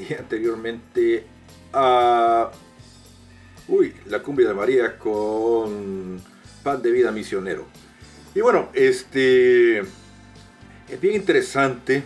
[0.00, 1.28] y anteriormente
[1.72, 2.50] a
[3.68, 6.20] uy, la cumbia de María con
[6.64, 7.68] Pan de Vida Misionero.
[8.34, 12.02] Y bueno, este es bien interesante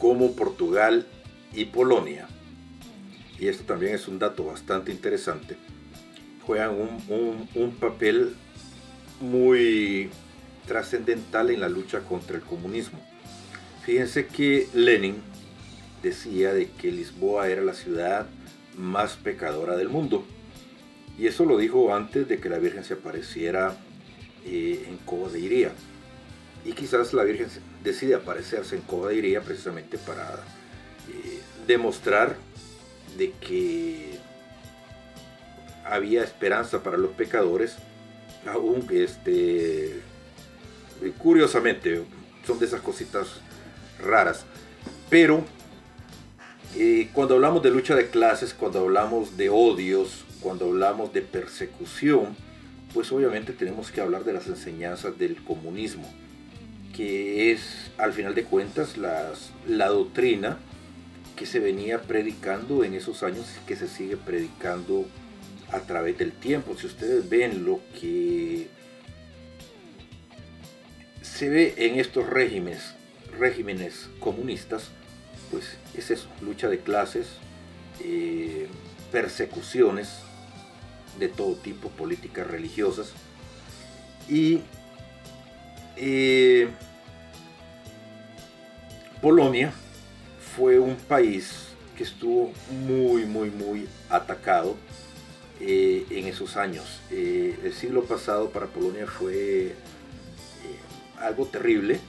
[0.00, 1.06] cómo Portugal
[1.52, 2.26] y Polonia,
[3.38, 5.56] y esto también es un dato bastante interesante,
[6.46, 8.34] juegan un, un- papel
[9.20, 10.10] muy
[10.66, 12.98] trascendental en la lucha contra el comunismo.
[13.84, 15.16] Fíjense que Lenin
[16.02, 18.26] decía de que Lisboa era la ciudad
[18.76, 20.24] más pecadora del mundo.
[21.18, 23.76] Y eso lo dijo antes de que la Virgen se apareciera
[24.44, 25.72] eh, en Coba de Iría.
[26.64, 27.48] Y quizás la Virgen
[27.82, 30.42] decide aparecerse en Coba de Iría precisamente para
[31.08, 32.36] eh, demostrar
[33.16, 34.13] de que
[35.94, 37.76] había esperanza para los pecadores,
[38.46, 40.00] aún este,
[41.18, 42.02] curiosamente,
[42.46, 43.28] son de esas cositas
[44.02, 44.44] raras.
[45.08, 45.44] Pero
[46.76, 52.36] eh, cuando hablamos de lucha de clases, cuando hablamos de odios, cuando hablamos de persecución,
[52.92, 56.12] pues obviamente tenemos que hablar de las enseñanzas del comunismo,
[56.94, 60.58] que es al final de cuentas las- la doctrina
[61.36, 65.04] que se venía predicando en esos años y que se sigue predicando
[65.72, 66.76] a través del tiempo.
[66.78, 68.68] Si ustedes ven lo que
[71.22, 72.94] se ve en estos regímenes,
[73.38, 74.90] regímenes comunistas,
[75.50, 77.28] pues es eso, lucha de clases,
[78.00, 78.68] eh,
[79.10, 80.20] persecuciones
[81.18, 83.12] de todo tipo, políticas religiosas.
[84.28, 84.60] Y
[85.96, 86.68] eh,
[89.20, 89.72] Polonia
[90.56, 92.52] fue un país que estuvo
[92.86, 94.76] muy, muy, muy atacado
[95.60, 97.00] eh, en esos años.
[97.10, 99.74] Eh, el siglo pasado para Polonia fue eh,
[101.20, 102.00] algo terrible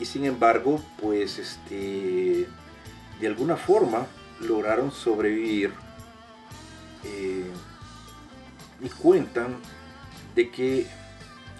[0.00, 2.46] y sin embargo, pues este,
[3.20, 4.06] de alguna forma
[4.40, 5.72] lograron sobrevivir
[8.82, 9.56] y cuentan
[10.34, 10.86] de que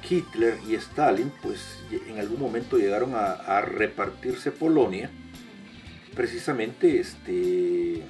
[0.09, 1.61] Hitler y Stalin pues
[2.09, 5.11] en algún momento llegaron a, a repartirse Polonia
[6.15, 8.03] precisamente este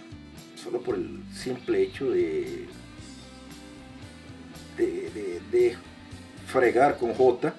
[0.56, 2.66] solo por el simple hecho de
[4.86, 5.76] de,
[6.46, 7.54] fregar con J.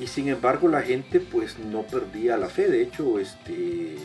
[0.00, 2.68] Y sin embargo la gente pues no perdía la fe.
[2.68, 3.96] De hecho este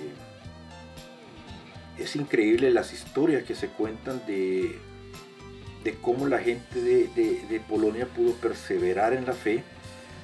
[1.97, 4.79] es increíble las historias que se cuentan de
[5.83, 9.63] de cómo la gente de, Polonia pudo perseverar en la fe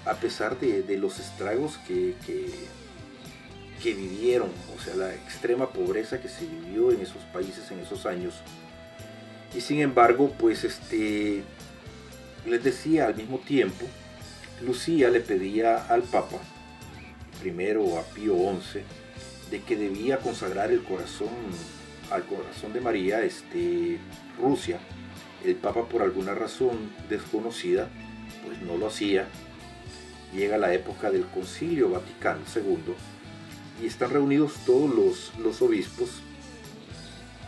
[0.06, 2.50] a pesar de, de los estragos que, que,
[3.84, 8.06] que vivieron, o sea, la extrema pobreza que se vivió en esos países en esos
[8.06, 8.36] años.
[9.54, 11.44] Y sin embargo, pues este,
[12.46, 13.86] les decía al mismo tiempo,
[14.62, 16.38] Lucía le pedía al Papa,
[17.42, 18.82] primero a Pío XI,
[19.50, 21.30] de que debía consagrar el corazón
[22.12, 24.00] al corazón de María, este,
[24.42, 24.80] Rusia.
[25.44, 27.88] El Papa por alguna razón desconocida,
[28.46, 29.28] pues no lo hacía.
[30.34, 32.94] Llega la época del Concilio Vaticano II
[33.82, 36.22] y están reunidos todos los, los obispos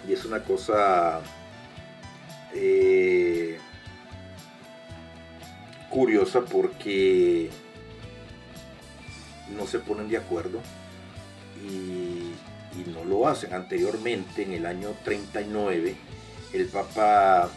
[0.08, 1.22] y es una cosa
[2.54, 3.58] eh,
[5.90, 7.50] curiosa porque
[9.56, 10.60] no se ponen de acuerdo
[11.64, 12.32] y,
[12.94, 13.54] no lo hacen.
[13.54, 15.96] Anteriormente, en el año 39,
[16.54, 17.50] el Papa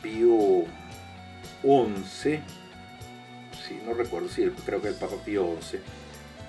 [0.00, 0.64] Pío
[1.62, 2.40] XI,
[3.66, 5.78] sí, no recuerdo si creo que el Papa Pío XI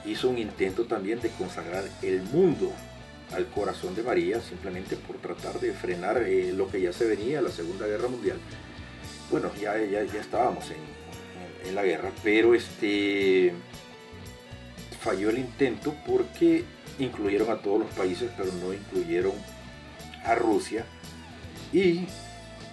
[0.06, 2.72] hizo un intento también de consagrar el mundo
[3.36, 7.42] al corazón de María, simplemente por tratar de frenar eh, lo que ya se venía,
[7.42, 8.38] la Segunda Guerra Mundial.
[9.32, 13.54] Bueno, ya, ya, ya estábamos en, en- en la guerra, pero este
[15.02, 16.64] falló el intento porque
[17.00, 19.34] incluyeron a todos los países, pero no incluyeron
[20.26, 20.86] a Rusia
[21.74, 22.06] y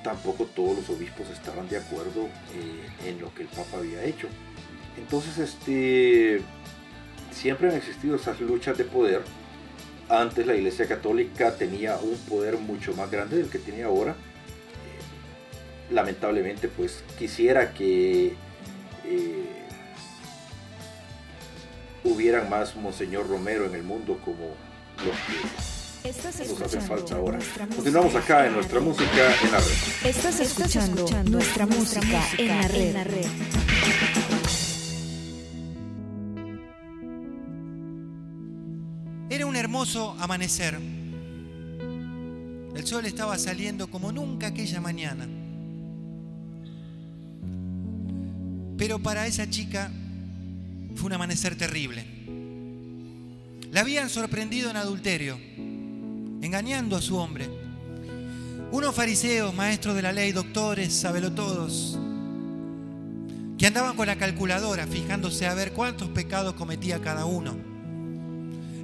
[0.05, 4.29] tampoco todos los obispos estaban de acuerdo eh, en lo que el Papa había hecho.
[4.99, 6.43] Entonces, este,
[7.33, 9.23] siempre han existido esas luchas de poder.
[10.11, 14.11] Antes la Iglesia Católica tenía un poder mucho más grande del que tiene ahora.
[14.11, 18.35] Eh, lamentablemente, pues quisiera que
[19.05, 19.47] eh,
[22.03, 24.57] hubieran más Monseñor Romero en el mundo como
[25.07, 27.39] los que nos hacen escuchando falta ahora.
[27.77, 30.07] Continuamos acá en nuestra música en la red.
[30.07, 33.27] Estás escuchando nuestra música en la red.
[39.71, 40.77] Hermoso amanecer.
[42.75, 45.29] El sol estaba saliendo como nunca aquella mañana.
[48.77, 49.93] Pero para esa chica
[50.97, 52.05] fue un amanecer terrible.
[53.71, 57.49] La habían sorprendido en adulterio, engañando a su hombre.
[58.73, 61.97] Unos fariseos, maestros de la ley, doctores, sabelotodos,
[63.57, 67.70] que andaban con la calculadora fijándose a ver cuántos pecados cometía cada uno.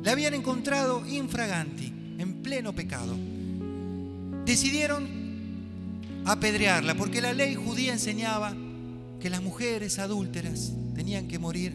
[0.06, 3.16] La habían encontrado infraganti, en pleno pecado.
[4.44, 5.04] Decidieron
[6.24, 8.54] apedrearla porque la ley judía enseñaba
[9.20, 11.72] que las mujeres adúlteras tenían que morir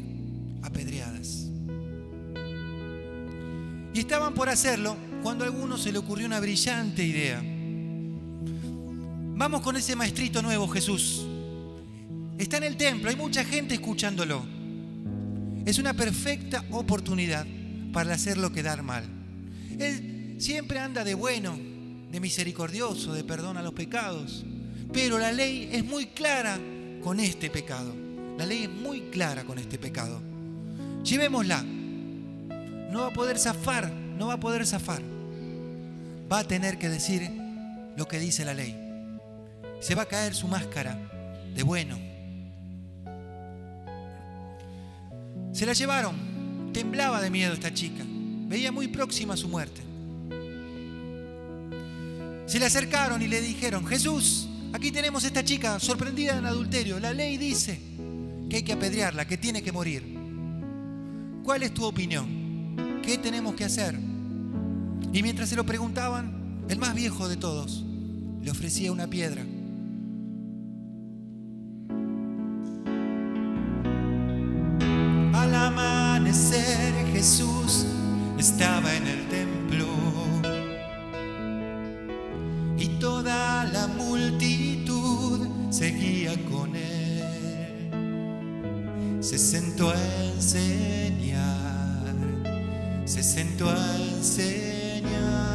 [0.61, 1.49] apedreadas.
[3.93, 7.43] Y estaban por hacerlo cuando a alguno se le ocurrió una brillante idea.
[9.35, 11.25] Vamos con ese maestrito nuevo, Jesús.
[12.37, 14.41] Está en el templo, hay mucha gente escuchándolo.
[15.65, 17.45] Es una perfecta oportunidad
[17.91, 19.03] para hacerlo quedar mal.
[19.79, 21.57] Él siempre anda de bueno,
[22.11, 24.45] de misericordioso, de perdón a los pecados.
[24.91, 26.59] Pero la ley es muy clara
[27.03, 27.93] con este pecado.
[28.37, 30.21] La ley es muy clara con este pecado.
[31.03, 31.63] Llevémosla.
[31.63, 35.01] No va a poder zafar, no va a poder zafar.
[36.31, 37.29] Va a tener que decir
[37.95, 38.75] lo que dice la ley.
[39.79, 40.97] Se va a caer su máscara
[41.55, 41.97] de bueno.
[45.53, 46.30] Se la llevaron.
[46.73, 48.03] Temblaba de miedo esta chica.
[48.47, 49.81] Veía muy próxima a su muerte.
[52.45, 56.99] Se le acercaron y le dijeron, Jesús, aquí tenemos esta chica sorprendida en adulterio.
[56.99, 57.79] La ley dice
[58.49, 60.03] que hay que apedrearla, que tiene que morir.
[61.43, 63.01] ¿Cuál es tu opinión?
[63.01, 63.97] ¿Qué tenemos que hacer?
[65.13, 67.83] Y mientras se lo preguntaban, el más viejo de todos
[68.41, 69.45] le ofrecía una piedra.
[76.31, 77.85] Amanecer Jesús
[78.39, 79.87] estaba en el templo
[82.77, 87.89] y toda la multitud seguía con él.
[89.19, 89.95] Se sentó a
[90.33, 92.15] enseñar,
[93.03, 95.50] se sentó a enseñar.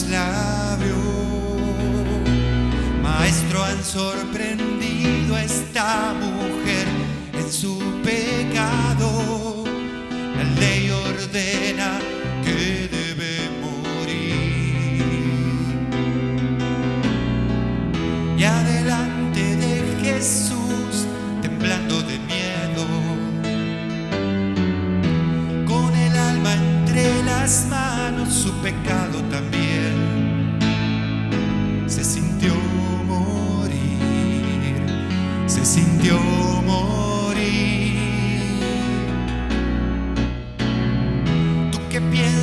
[0.00, 0.96] Jesús la vio.
[3.02, 4.49] Maestro, han sorprendido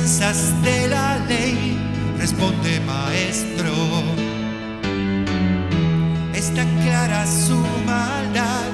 [0.08, 1.76] piensas de la ley?
[2.18, 3.74] Responde maestro.
[6.32, 8.70] Es tan clara su maldad,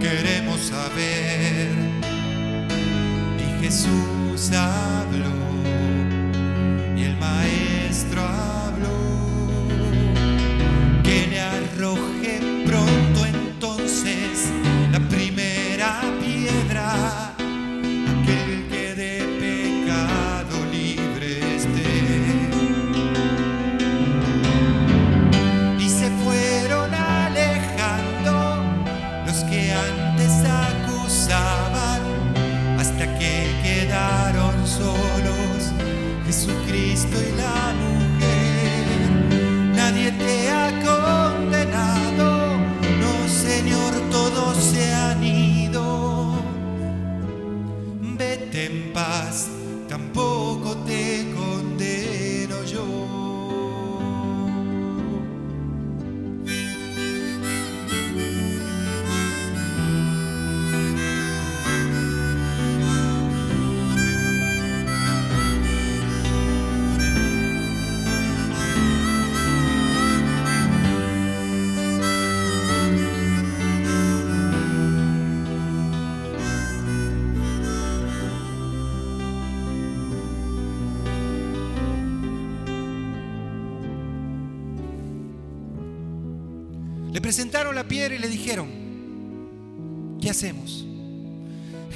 [0.00, 1.70] queremos saber.
[3.44, 5.34] Y Jesús habló,
[6.96, 8.96] y el maestro habló
[11.02, 12.15] que le arroje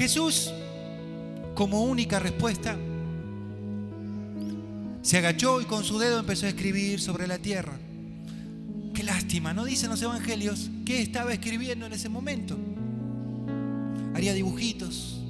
[0.01, 0.51] Jesús,
[1.55, 2.75] como única respuesta,
[5.03, 7.79] se agachó y con su dedo empezó a escribir sobre la tierra.
[8.95, 12.57] Qué lástima, no dicen los evangelios qué estaba escribiendo en ese momento.
[14.15, 15.21] Haría dibujitos.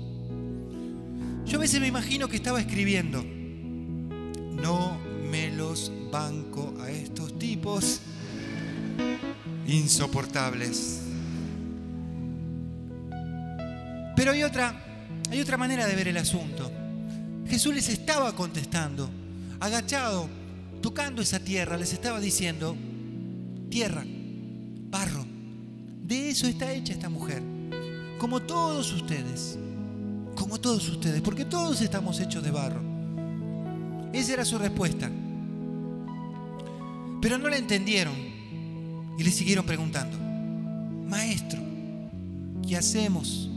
[1.47, 5.01] Yo a veces me imagino que estaba escribiendo, no
[5.33, 8.03] me los banco a estos tipos
[9.67, 11.10] insoportables.
[14.21, 14.75] Pero hay otra,
[15.31, 16.71] hay otra manera de ver el asunto.
[17.49, 19.09] Jesús les estaba contestando,
[19.59, 20.29] agachado,
[20.83, 22.77] tocando esa tierra, les estaba diciendo,
[23.71, 24.05] tierra,
[24.91, 25.25] barro,
[26.03, 27.43] de eso está hecha esta mujer,
[28.19, 29.59] como todos ustedes,
[30.35, 32.83] como todos ustedes, porque todos estamos hechos de barro.
[34.13, 35.11] Esa era su respuesta.
[37.23, 38.13] Pero no la entendieron
[39.17, 40.19] y le siguieron preguntando,
[41.09, 41.63] Maestro,
[42.69, 43.50] ¿qué hacemos?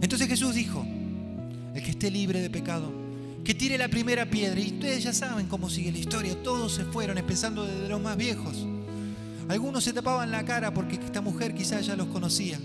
[0.00, 0.84] Entonces Jesús dijo,
[1.74, 2.92] el que esté libre de pecado,
[3.44, 4.58] que tire la primera piedra.
[4.58, 6.34] Y ustedes ya saben cómo sigue la historia.
[6.42, 8.66] Todos se fueron, empezando desde los más viejos.
[9.48, 12.58] Algunos se tapaban la cara porque esta mujer quizás ya los conocía.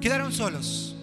[0.00, 0.96] Quedaron solos.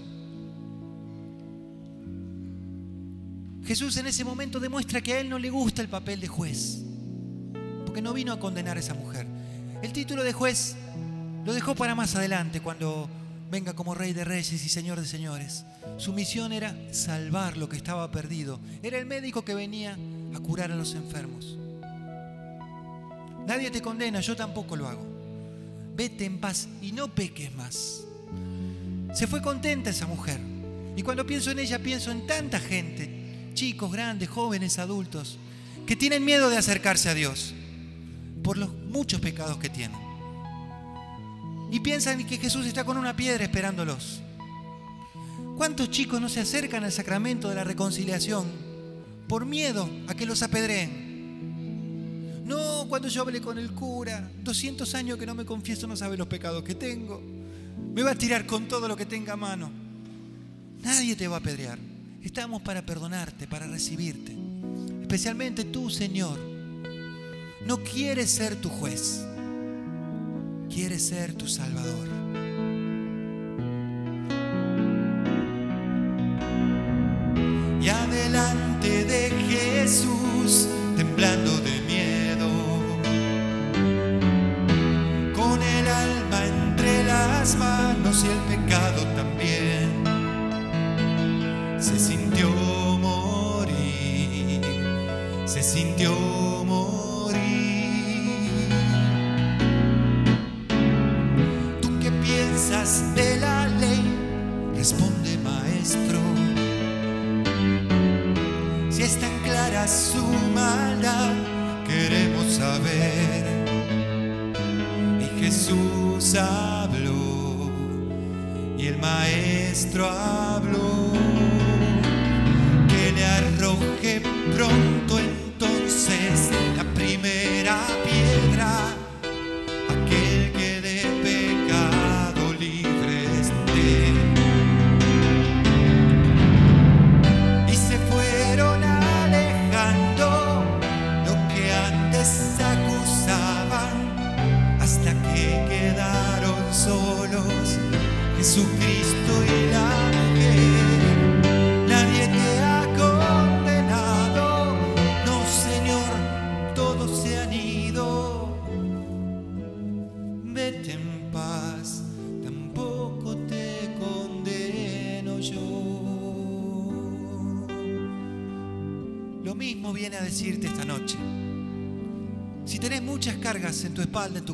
[3.66, 6.84] Jesús en ese momento demuestra que a él no le gusta el papel de juez,
[7.86, 9.28] porque no vino a condenar a esa mujer.
[9.84, 10.78] El título de juez
[11.48, 13.08] lo dejó para más adelante, cuando
[13.50, 15.64] venga como rey de reyes y señor de señores.
[15.95, 18.60] Su misión era salvar lo que estaba perdido.
[18.84, 19.98] Era el médico que venía
[20.36, 21.58] a curar a los enfermos.
[23.48, 25.08] Nadie te condena, yo tampoco lo hago.
[25.95, 28.02] Vete en paz y no peques más.
[29.14, 30.41] Se fue contenta esa mujer.
[30.98, 35.39] Y cuando pienso en ella, pienso en tanta gente, chicos, grandes, jóvenes, adultos,
[35.86, 37.54] que tienen miedo de acercarse a Dios
[38.43, 40.07] por los muchos pecados que tienen.
[41.72, 44.22] Y piensan que Jesús está con una piedra esperándolos.
[45.57, 48.45] ¿Cuántos chicos no se acercan al sacramento de la reconciliación
[49.28, 52.45] por miedo a que los apedreen?
[52.45, 56.15] No, cuando yo hablé con el cura, 200 años que no me confieso, no sabe
[56.15, 57.22] los pecados que tengo.
[57.93, 59.70] Me va a tirar con todo lo que tenga a mano.
[60.82, 61.78] Nadie te va a apedrear.
[62.24, 64.34] Estamos para perdonarte, para recibirte.
[65.01, 66.39] Especialmente tú, Señor.
[67.65, 69.27] No quieres ser tu juez.
[70.78, 72.27] Quieres ser tu Salvador.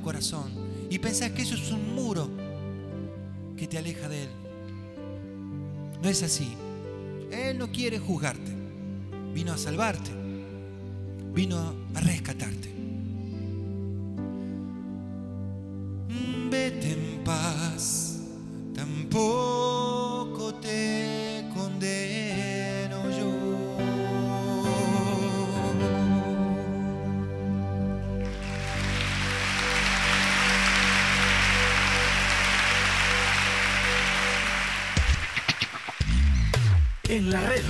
[0.04, 0.52] Corazón,
[0.90, 2.30] y pensás que eso es un muro
[3.58, 4.30] que te aleja de Él,
[6.04, 6.54] no es así.
[7.32, 8.52] Él no quiere juzgarte.
[9.34, 10.12] Vino a salvarte.
[11.34, 11.58] Vino
[11.96, 12.72] a rescatarte.
[16.52, 18.20] Vete en paz,
[18.76, 19.62] tampoco
[37.14, 37.61] En la red,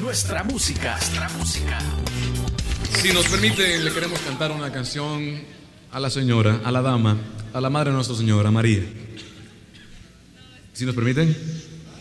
[0.00, 0.92] nuestra música.
[0.92, 1.76] Nuestra música.
[3.00, 5.40] Si nos permiten, le queremos cantar una canción
[5.90, 7.16] a la señora, a la dama,
[7.52, 8.84] a la madre de nuestra señora, María.
[10.72, 11.36] Si nos permiten,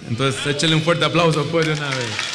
[0.08, 2.31] entonces échenle un fuerte aplauso pues de una vez.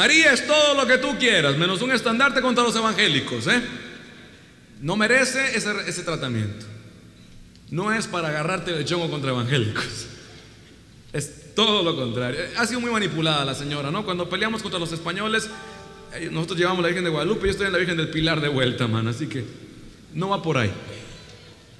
[0.00, 3.60] María es todo lo que tú quieras, menos un estandarte contra los evangélicos, ¿eh?
[4.80, 6.64] No merece ese, tratamiento.
[7.68, 10.06] No es para agarrarte de chongo contra evangélicos.
[11.12, 12.40] Es todo lo contrario.
[12.56, 14.02] Ha sido muy manipulada la señora, ¿no?
[14.02, 15.50] Cuando peleamos contra los españoles,
[16.14, 18.48] eh, nosotros llevamos la Virgen de Guadalupe, yo estoy en la Virgen del Pilar de
[18.48, 19.06] vuelta, man.
[19.06, 19.44] Así que
[20.14, 20.72] no va por ahí.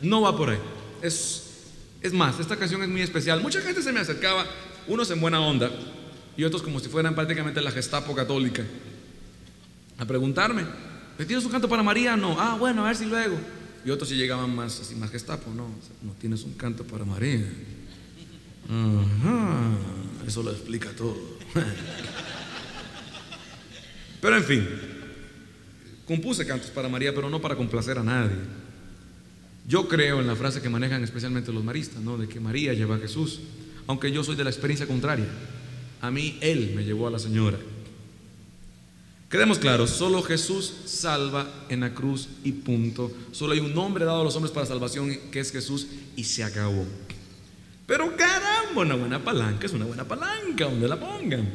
[0.02, 0.58] No va por ahí.
[1.00, 1.70] Es,
[2.02, 3.40] es más, esta canción es muy especial.
[3.40, 4.44] Mucha gente se me acercaba,
[4.88, 5.70] unos en buena onda
[6.36, 8.64] y otros como si fueran prácticamente la Gestapo católica,
[9.98, 10.64] a preguntarme,
[11.18, 12.16] ¿le tienes un canto para María?
[12.16, 12.36] No.
[12.38, 13.38] Ah, bueno, a ver si luego.
[13.84, 15.68] Y otros si llegaban más, así, más Gestapo, no,
[16.02, 17.46] no tienes un canto para María.
[20.26, 21.16] Eso lo explica todo.
[24.20, 24.68] Pero en fin,
[26.06, 28.36] compuse cantos para María, pero no para complacer a nadie.
[29.66, 32.18] Yo creo en la frase que manejan especialmente los maristas, ¿no?
[32.18, 33.40] De que María lleva a Jesús,
[33.86, 35.26] aunque yo soy de la experiencia contraria.
[36.00, 37.58] A mí Él me llevó a la Señora.
[39.30, 43.12] Quedemos claros, solo Jesús salva en la cruz y punto.
[43.30, 45.86] Solo hay un nombre dado a los hombres para salvación que es Jesús
[46.16, 46.84] y se acabó.
[47.86, 51.48] Pero caramba, una buena palanca es una buena palanca, donde la pongan.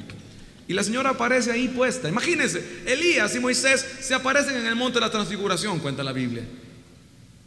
[0.68, 2.08] Y la señora aparece ahí puesta.
[2.08, 6.44] Imagínense, Elías y Moisés se aparecen en el monte de la transfiguración, cuenta la Biblia.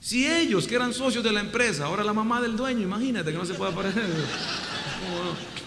[0.01, 3.39] Si ellos, que eran socios de la empresa, ahora la mamá del dueño, imagínate que
[3.39, 4.05] no se puede aparecer.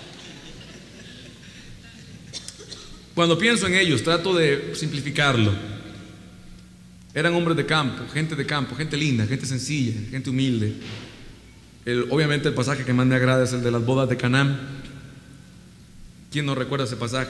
[3.22, 5.54] Cuando pienso en ellos, trato de simplificarlo.
[7.14, 10.74] Eran hombres de campo, gente de campo, gente linda, gente sencilla, gente humilde.
[11.86, 14.60] El- obviamente el pasaje que más me agrada es el de las bodas de Canaán.
[16.32, 17.30] ¿Quién no recuerda ese pasaje?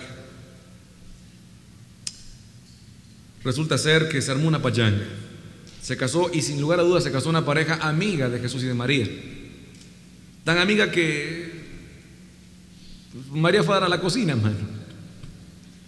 [3.44, 5.04] Resulta ser que se armó una pachanga.
[5.82, 8.68] Se casó y sin lugar a dudas se casó una pareja amiga de Jesús y
[8.68, 9.10] de María.
[10.46, 11.52] Tan amiga que
[13.12, 14.80] pues, María fue a dar a la cocina, hermano.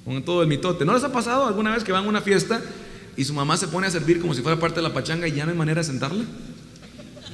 [0.06, 0.86] Con todo el mitote.
[0.86, 2.62] ¿No les ha pasado alguna vez que van a una fiesta
[3.16, 5.34] y su mamá se pone a servir como si fuera parte de la pachanga y
[5.34, 6.24] ya no hay manera de sentarla?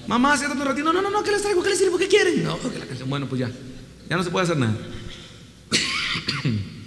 [0.07, 0.91] Mamá, siéntate un ratito.
[0.93, 1.61] No, no, no, ¿qué les traigo?
[1.63, 1.97] ¿Qué les sirvo?
[1.97, 2.43] ¿Qué quieren?
[2.43, 3.09] No, que la canción.
[3.09, 3.51] Bueno, pues ya.
[4.09, 4.75] Ya no se puede hacer nada.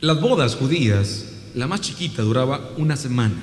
[0.00, 3.36] Las bodas judías, la más chiquita duraba una semana.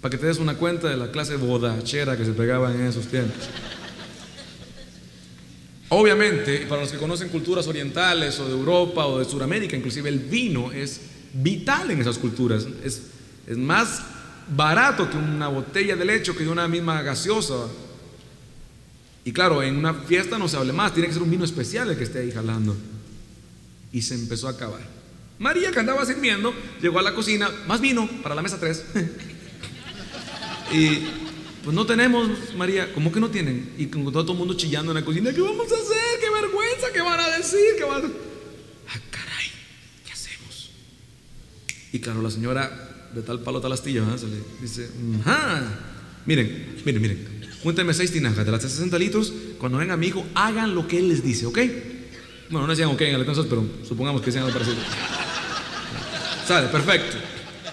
[0.00, 3.06] Para que te des una cuenta de la clase bodachera que se pegaba en esos
[3.06, 3.48] tiempos.
[5.88, 10.18] Obviamente, para los que conocen culturas orientales o de Europa o de Sudamérica, inclusive el
[10.18, 11.00] vino es
[11.32, 12.66] vital en esas culturas.
[12.82, 13.02] Es,
[13.46, 14.02] es más
[14.48, 17.68] barato que una botella de leche o que una misma gaseosa.
[19.24, 21.90] Y claro, en una fiesta no se hable más, tiene que ser un vino especial
[21.90, 22.76] el que esté ahí jalando.
[23.92, 24.80] Y se empezó a acabar.
[25.38, 28.84] María, que andaba sirviendo, llegó a la cocina, más vino para la mesa 3.
[30.72, 31.25] y
[31.66, 33.74] pues no tenemos, María, ¿cómo que no tienen?
[33.76, 36.20] Y con todo el mundo chillando en la cocina, ¿qué vamos a hacer?
[36.20, 36.92] ¿Qué vergüenza?
[36.94, 37.74] ¿Qué van a decir?
[37.76, 38.06] ¿Qué van a...
[38.06, 39.50] Ah, caray,
[40.06, 40.70] ¿qué hacemos?
[41.92, 44.88] Y claro, la señora de tal palo tal astilla, le dice,
[45.24, 45.64] ajá,
[46.24, 50.24] miren, miren, miren, júntenme seis tinajas de las de 60 litros, cuando venga mi hijo,
[50.36, 51.58] hagan lo que él les dice, ¿ok?
[52.48, 54.78] Bueno, no decían ok en el entonces, pero supongamos que sean algo parecido.
[56.46, 57.16] Sale, perfecto.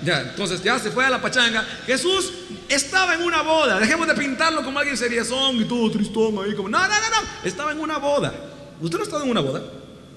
[0.05, 1.65] Ya, entonces ya se fue a la pachanga.
[1.85, 2.33] Jesús
[2.69, 3.79] estaba en una boda.
[3.79, 6.53] Dejemos de pintarlo como alguien seriezón y todo tristón ahí.
[6.53, 7.27] Como, no, no, no, no.
[7.43, 8.33] Estaba en una boda.
[8.81, 9.63] ¿Usted no ha estado en una boda?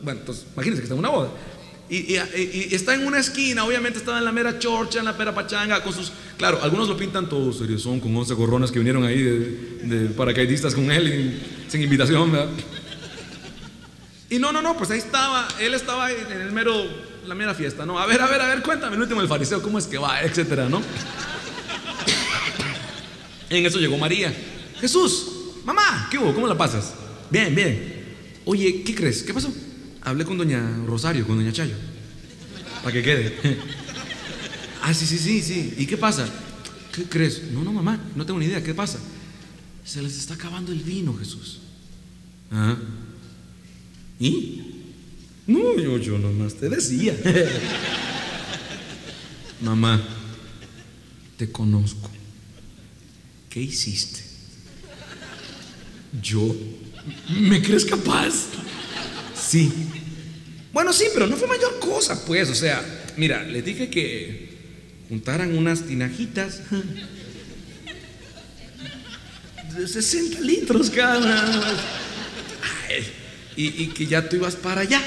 [0.02, 1.30] Bueno, entonces imagínense que está en una boda.
[1.88, 2.16] Y,
[2.74, 5.92] está en una esquina, obviamente estaba en la mera chorcha, en la pera pachanga, con
[5.92, 6.12] sus.
[6.36, 10.90] Claro, algunos lo pintan todo seriezón, con 11 gorrones que vinieron ahí de, paracaidistas con
[10.90, 12.48] él, sin invitación, ¿verdad?
[14.28, 16.74] Y no, no, no, pues ahí estaba, él estaba en el mero,
[17.26, 17.98] la mera fiesta, ¿no?
[17.98, 20.22] A ver, a ver, a ver, cuéntame el último del fariseo, cómo es que va,
[20.22, 20.80] etcétera, ¿no?
[23.50, 24.34] En eso llegó María.
[24.80, 25.26] Jesús,
[25.64, 26.34] mamá, ¿qué hubo?
[26.34, 26.94] ¿Cómo la pasas?
[27.30, 28.04] Bien, bien.
[28.44, 29.22] Oye, ¿qué crees?
[29.22, 29.52] ¿Qué pasó?
[30.02, 31.74] Hablé con doña Rosario, con doña Chayo.
[32.82, 33.58] Para que quede.
[34.82, 35.74] ah, sí, sí, sí, sí.
[35.78, 36.28] ¿Y qué pasa?
[36.92, 37.50] ¿Qué crees?
[37.52, 38.62] No, no, mamá, no tengo ni idea.
[38.62, 38.98] ¿Qué pasa?
[39.84, 41.60] Se les está acabando el vino, Jesús.
[42.50, 42.76] Ah.
[44.18, 44.75] ¿Y?
[45.46, 47.14] No, yo, yo nomás te decía.
[49.60, 50.02] Mamá,
[51.36, 52.10] te conozco.
[53.48, 54.20] ¿Qué hiciste?
[56.20, 56.54] ¿Yo?
[57.40, 58.48] ¿Me crees capaz?
[59.34, 59.72] Sí.
[60.72, 62.50] Bueno, sí, pero no fue mayor cosa, pues.
[62.50, 62.84] O sea,
[63.16, 64.56] mira, les dije que
[65.08, 66.62] juntaran unas tinajitas
[69.76, 71.76] de 60 litros cada.
[72.88, 73.06] Ay,
[73.56, 75.00] y, y que ya tú ibas para allá.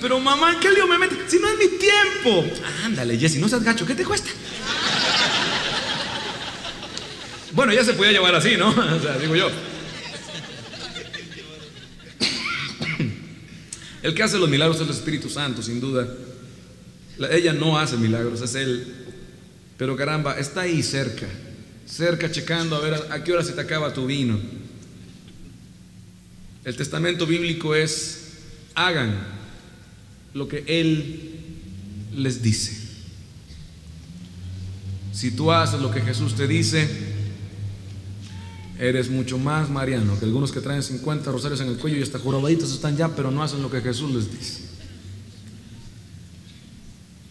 [0.00, 1.18] Pero mamá, ¿qué lío me metes?
[1.28, 2.44] Si no es mi tiempo.
[2.84, 4.30] Ándale, Jessy, no seas gacho, ¿qué te cuesta?
[7.52, 8.68] Bueno, ya se podía llevar así, ¿no?
[8.96, 9.50] O sea, digo yo.
[14.02, 16.08] El que hace los milagros es el Espíritu Santo, sin duda.
[17.18, 18.86] La- ella no hace milagros, es Él.
[19.76, 21.26] Pero caramba, está ahí cerca,
[21.86, 24.38] cerca checando a ver a qué hora se te acaba tu vino.
[26.70, 28.28] El testamento bíblico es,
[28.76, 29.12] hagan
[30.34, 31.32] lo que Él
[32.14, 32.76] les dice.
[35.12, 36.88] Si tú haces lo que Jesús te dice,
[38.78, 42.20] eres mucho más mariano que algunos que traen 50 rosarios en el cuello y hasta
[42.20, 44.60] jorobaditos están ya, pero no hacen lo que Jesús les dice.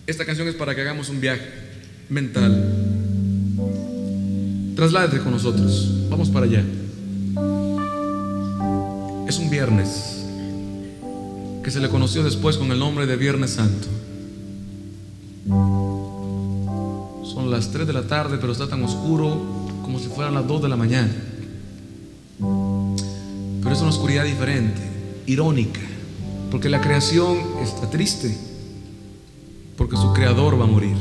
[0.06, 1.48] Esta canción es para que hagamos un viaje
[2.10, 2.74] mental.
[4.76, 6.10] Trasládate con nosotros.
[6.10, 6.62] Vamos para allá.
[9.30, 10.26] Es un viernes
[11.64, 13.88] que se le conoció después con el nombre de Viernes Santo.
[17.24, 19.38] Son las 3 de la tarde, pero está tan oscuro
[19.84, 21.14] como si fueran las 2 de la mañana.
[22.40, 24.82] Pero es una oscuridad diferente,
[25.28, 25.82] irónica,
[26.50, 28.36] porque la creación está triste,
[29.78, 30.98] porque su creador va a morir.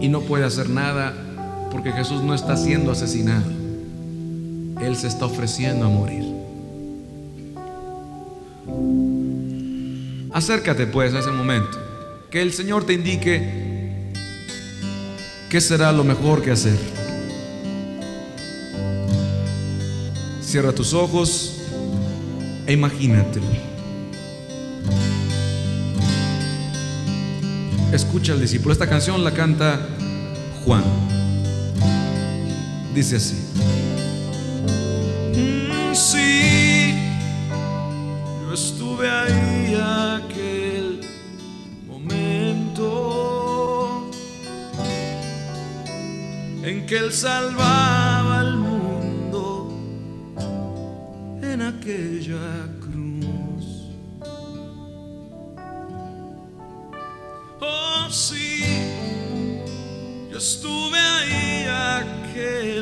[0.00, 1.12] Y no puede hacer nada
[1.72, 3.63] porque Jesús no está siendo asesinado.
[4.84, 6.24] Él se está ofreciendo a morir.
[10.32, 11.78] Acércate pues a ese momento.
[12.30, 14.12] Que el Señor te indique
[15.48, 16.78] qué será lo mejor que hacer.
[20.42, 21.62] Cierra tus ojos
[22.66, 23.46] e imagínatelo.
[27.92, 28.72] Escucha al discípulo.
[28.72, 29.88] Esta canción la canta
[30.64, 30.84] Juan.
[32.92, 33.36] Dice así.
[39.04, 39.74] Estuve ahí
[40.16, 41.00] aquel
[41.86, 42.88] momento
[46.62, 49.72] en que él salvaba al mundo
[51.42, 53.90] en aquella cruz.
[57.60, 58.62] Oh sí,
[60.30, 61.66] yo estuve ahí
[62.00, 62.73] aquel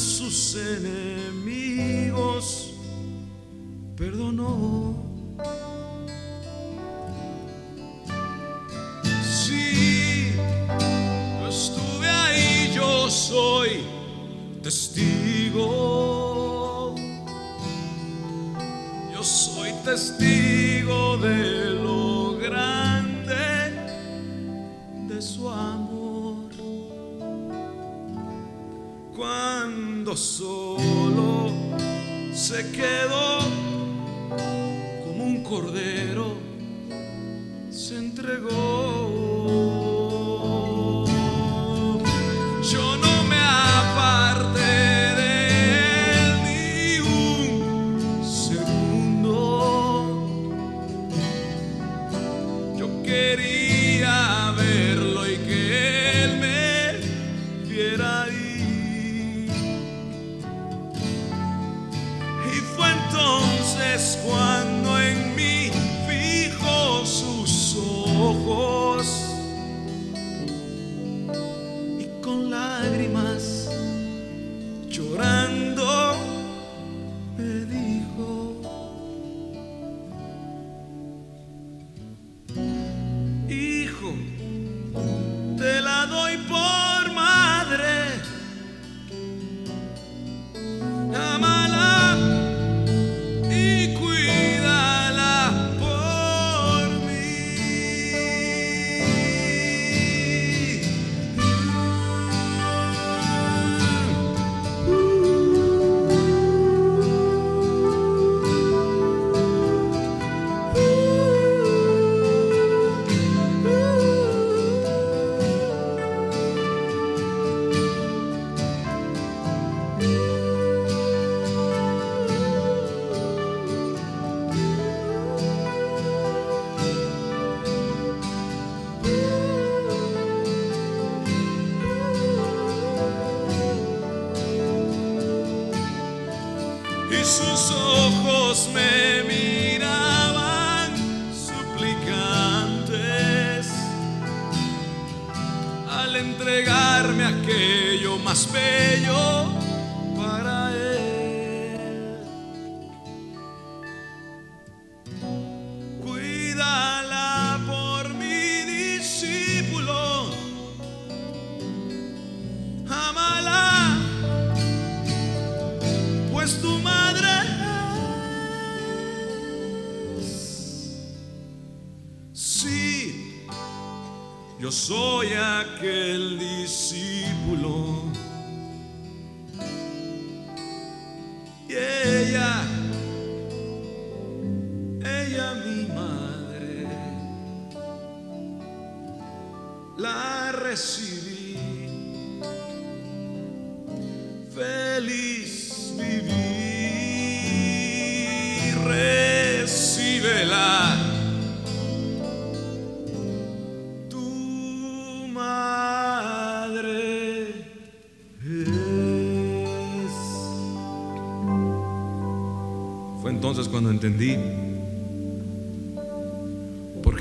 [0.00, 1.60] sus enemigos
[3.96, 4.96] perdonó.
[9.22, 10.32] Sí,
[11.40, 13.84] yo estuve ahí, yo soy
[14.62, 15.66] testigo.
[19.12, 20.49] Yo soy testigo
[30.16, 31.52] Solo
[32.34, 33.38] se quedó
[35.04, 36.36] como un cordero,
[37.70, 38.89] se entregó.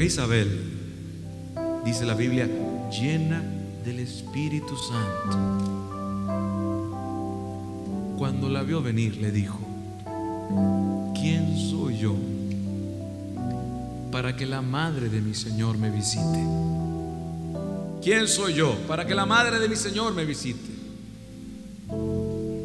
[0.10, 0.50] Isabel,
[1.86, 2.50] dice la Biblia,
[2.90, 3.44] llena
[3.86, 5.38] del Espíritu Santo
[8.18, 9.60] cuando la vio venir, le dijo,
[11.14, 12.16] ¿quién soy yo
[14.12, 16.44] para que la madre de mi Señor me visite?
[18.02, 20.72] ¿Quién soy yo para que la madre de mi Señor me visite?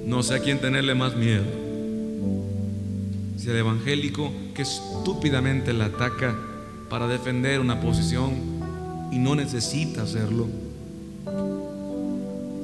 [0.06, 1.44] No sé a quién tenerle más miedo.
[3.36, 6.34] Si al evangélico que estúpidamente la ataca
[6.88, 8.32] para defender una posición
[9.10, 10.48] y no necesita hacerlo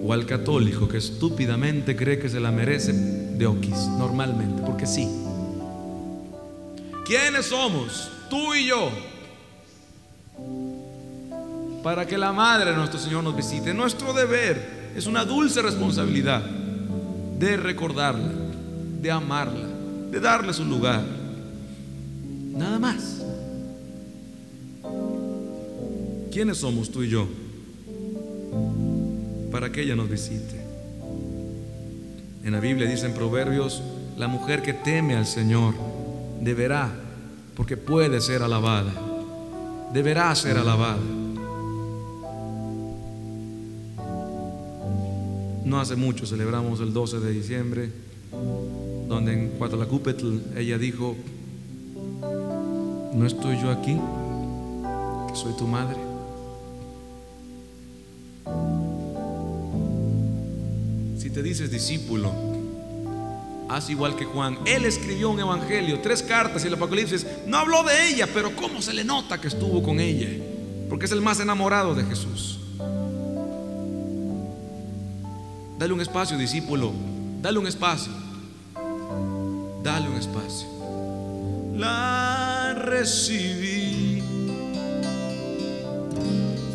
[0.02, 5.08] o al católico que estúpidamente cree que se la merece de oquis, normalmente, porque sí.
[7.04, 8.10] ¿Quiénes somos?
[8.30, 8.90] Tú y yo.
[11.82, 13.74] Para que la Madre de nuestro Señor nos visite.
[13.74, 18.30] Nuestro deber es una dulce responsabilidad de recordarla,
[19.00, 19.66] de amarla,
[20.10, 21.02] de darle su lugar.
[22.52, 23.22] Nada más.
[26.30, 27.26] ¿Quiénes somos tú y yo
[29.50, 30.60] para que ella nos visite?
[32.44, 33.82] En la Biblia dice en Proverbios,
[34.16, 35.74] la mujer que teme al Señor
[36.40, 36.90] deberá,
[37.56, 38.92] porque puede ser alabada,
[39.92, 41.00] deberá ser alabada.
[45.64, 47.90] No hace mucho celebramos el 12 de diciembre,
[49.08, 51.14] donde en Cuatalacupetl ella dijo,
[53.14, 53.96] ¿no estoy yo aquí?
[55.28, 56.09] Que soy tu madre.
[61.32, 62.32] Te dices discípulo,
[63.68, 64.58] haz igual que Juan.
[64.66, 68.82] Él escribió un evangelio, tres cartas y el Apocalipsis no habló de ella, pero ¿cómo
[68.82, 70.28] se le nota que estuvo con ella?
[70.88, 72.58] Porque es el más enamorado de Jesús.
[75.78, 76.92] Dale un espacio, discípulo.
[77.40, 78.12] Dale un espacio.
[79.82, 80.66] Dale un espacio.
[81.76, 84.22] La recibí.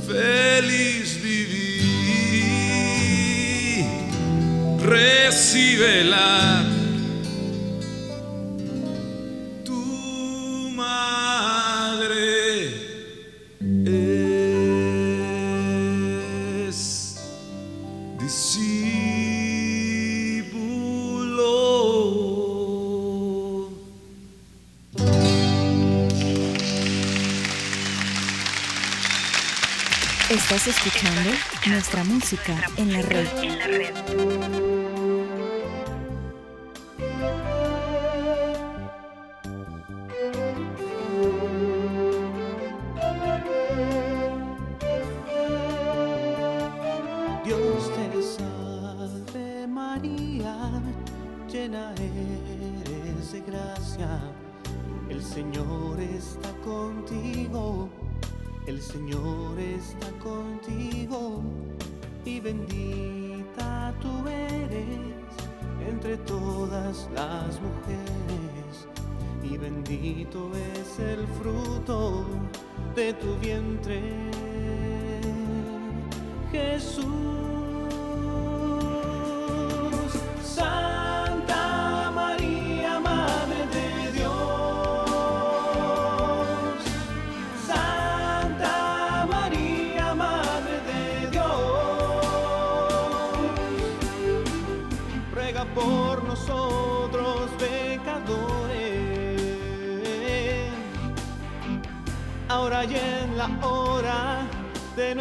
[0.08, 1.75] Feliz viví.
[4.86, 6.64] Recíbela.
[9.64, 12.68] Tu madre
[16.68, 17.20] es
[18.20, 19.16] discípulo.
[30.30, 31.32] Estás escuchando
[31.66, 34.55] nuestra música en la red.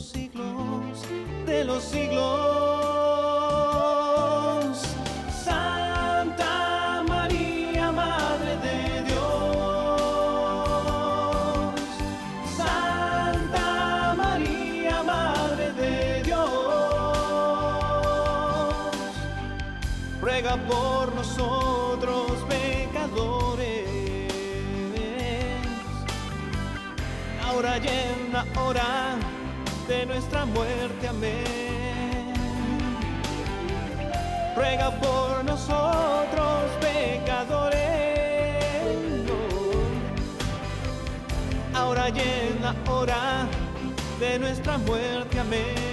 [0.00, 0.39] Siglos
[43.06, 45.38] de nuestra muerte.
[45.40, 45.89] Amén.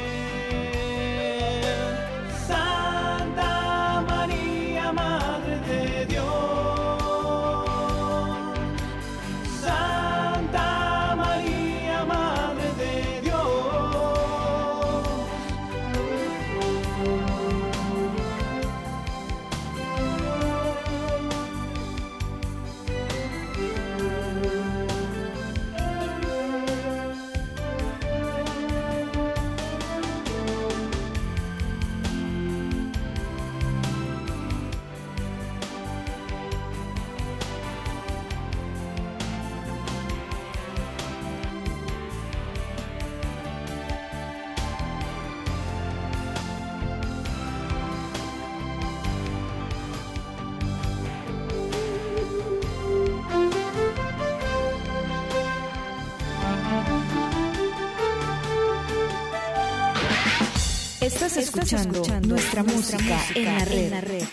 [61.08, 64.24] Estás escuchando nuestra música en la red.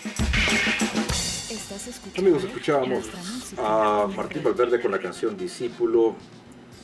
[1.49, 3.05] Estás escuchando Amigos, escuchábamos
[3.57, 4.43] a Martín.
[4.43, 6.15] Valverde con la canción Discípulo,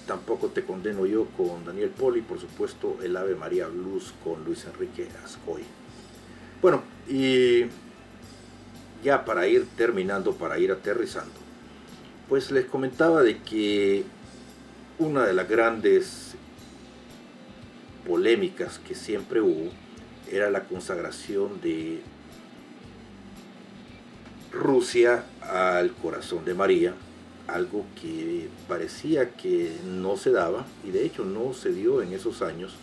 [0.07, 4.45] Tampoco te condeno yo con Daniel Poli, y por supuesto el Ave María Blues con
[4.45, 5.63] Luis Enrique Ascoy.
[6.61, 7.65] Bueno, y
[9.03, 11.33] ya para ir terminando, para ir aterrizando,
[12.29, 14.05] pues les comentaba de que
[14.99, 16.35] una de las grandes
[18.07, 19.69] polémicas que siempre hubo
[20.31, 22.01] era la consagración de
[24.51, 26.93] Rusia al corazón de María,
[27.47, 32.41] algo que parecía que no se daba y de hecho no se dio en esos
[32.41, 32.75] años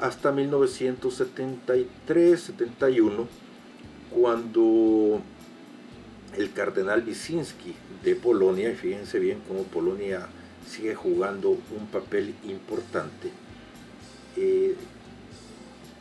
[0.00, 3.26] hasta 1973-71
[4.10, 5.20] cuando
[6.36, 10.26] el cardenal Wyszynski de Polonia, y fíjense bien cómo Polonia
[10.66, 13.30] sigue jugando un papel importante,
[14.36, 14.74] eh,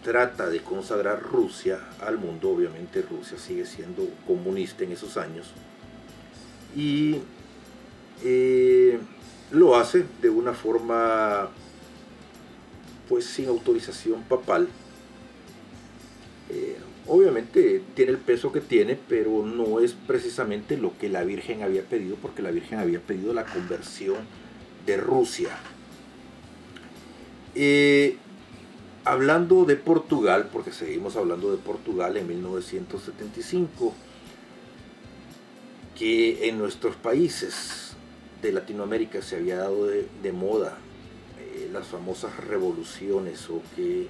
[0.04, 5.52] trata de consagrar Rusia al mundo, obviamente Rusia sigue siendo comunista en esos años,
[6.76, 7.18] y
[8.24, 9.00] eh,
[9.52, 11.50] lo hace de una forma
[13.08, 14.68] pues sin autorización papal.
[16.52, 16.78] Eh,
[17.08, 21.84] obviamente tiene el peso que tiene, pero no es precisamente lo que la Virgen había
[21.84, 24.18] pedido, porque la Virgen había pedido la conversión
[24.86, 25.50] de Rusia.
[27.56, 28.18] Eh,
[29.06, 33.94] hablando de Portugal, porque seguimos hablando de Portugal en 1975,
[35.98, 37.94] que en nuestros países
[38.42, 40.78] de Latinoamérica se había dado de, moda
[41.40, 44.08] eh, las famosas revoluciones o que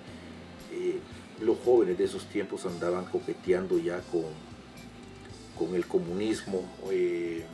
[0.71, 0.99] eh,
[1.41, 4.25] los jóvenes de esos tiempos andaban coqueteando ya con,
[5.57, 6.63] con el comunismo.
[6.91, 7.45] eh,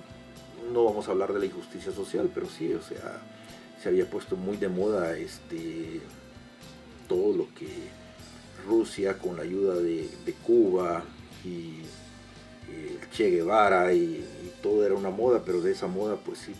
[0.73, 3.21] no vamos a hablar de la injusticia social, pero sí, o sea,
[3.81, 6.01] se había puesto muy de moda este,
[7.07, 7.68] todo lo que
[8.65, 10.10] Rusia con la ayuda de,
[10.44, 11.03] Cuba
[11.44, 11.82] y
[12.69, 14.26] eh, Che Guevara y,
[14.61, 16.56] todo era una moda, pero de esa moda pues sí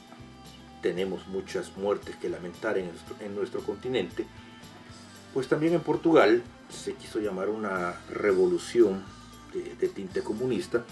[0.84, 4.28] tenemos muchas muertes que lamentar en nuestro, en nuestro continente.
[5.34, 9.04] Pues también en Portugal se quiso llamar una revolución
[9.54, 10.86] de, tinte comunista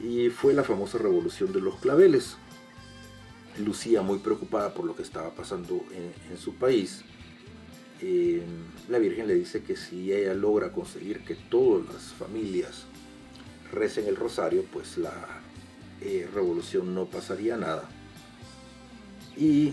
[0.00, 2.36] y fue la famosa revolución de los claveles.
[3.58, 5.84] Lucía muy preocupada por lo que estaba pasando
[6.30, 7.04] en su país.
[8.88, 12.84] La Virgen le dice que si ella logra conseguir que todas las familias
[13.72, 15.40] recen el rosario, pues la
[16.02, 17.88] eh, revolución no pasaría nada.
[19.36, 19.72] Y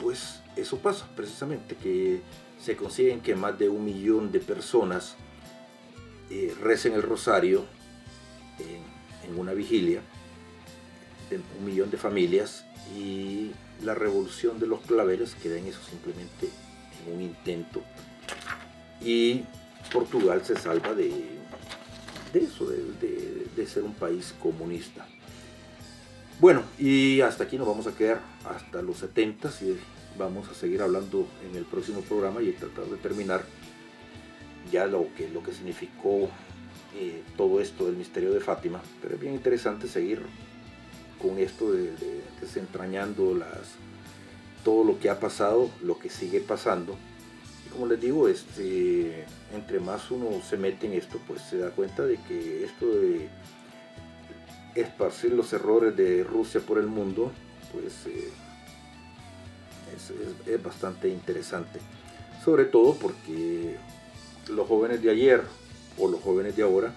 [0.00, 2.20] pues eso pasa precisamente, que
[2.60, 5.14] se consiguen que más de un millón de personas
[6.30, 7.64] eh, recen el rosario
[8.58, 10.02] en, en una vigilia,
[11.30, 12.64] de un millón de familias,
[12.96, 13.52] y
[13.82, 16.48] la revolución de los claveles queda en eso simplemente
[17.06, 17.82] en un intento.
[19.00, 19.42] Y
[19.92, 21.12] Portugal se salva de,
[22.34, 22.82] eso, de,
[23.56, 25.06] de- ser un país comunista.
[26.40, 29.76] Bueno, y hasta aquí nos vamos a quedar hasta los 70 y
[30.18, 33.44] vamos a seguir hablando en el próximo programa y tratar de terminar
[34.72, 36.28] ya lo que, lo que significó
[36.96, 38.80] eh, todo esto del misterio de Fátima.
[39.02, 40.22] Pero es bien interesante seguir
[41.20, 41.92] con esto de-
[42.40, 43.74] desentrañando las,
[44.68, 46.94] todo lo que ha pasado, lo que sigue pasando.
[47.66, 49.24] Y como les digo, este,
[49.54, 53.30] entre más uno se mete en esto, pues se da cuenta de que esto de
[54.74, 57.32] esparcir los errores de Rusia por el mundo,
[57.72, 58.28] pues eh,
[59.96, 60.12] es,
[60.46, 61.80] es- bastante interesante.
[62.44, 63.76] Sobre todo porque
[64.50, 65.42] los jóvenes de ayer
[65.96, 66.92] o los jóvenes de ahora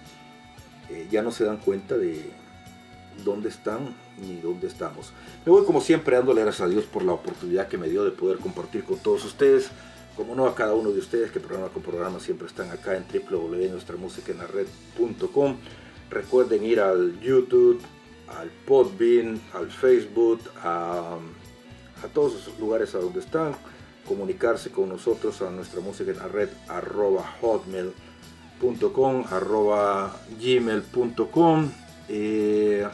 [0.90, 2.22] eh, ya no se dan cuenta de
[3.24, 5.12] dónde están ni dónde estamos.
[5.44, 8.10] Me voy como siempre dándole gracias a Dios por la oportunidad que me dio de
[8.10, 9.70] poder compartir con todos ustedes.
[10.16, 13.06] Como no a cada uno de ustedes que programa con programa siempre están acá en
[13.08, 15.56] www.nuestramusicaenlared.com.
[16.10, 17.80] Recuerden ir al YouTube,
[18.28, 21.16] al Podbean, al Facebook, a,
[22.12, 23.54] todos esos lugares a donde están.
[24.06, 31.70] Comunicarse con nosotros a nuestra música en la red arroba hotmail.com arroba gmail.com
[32.08, 32.86] eh,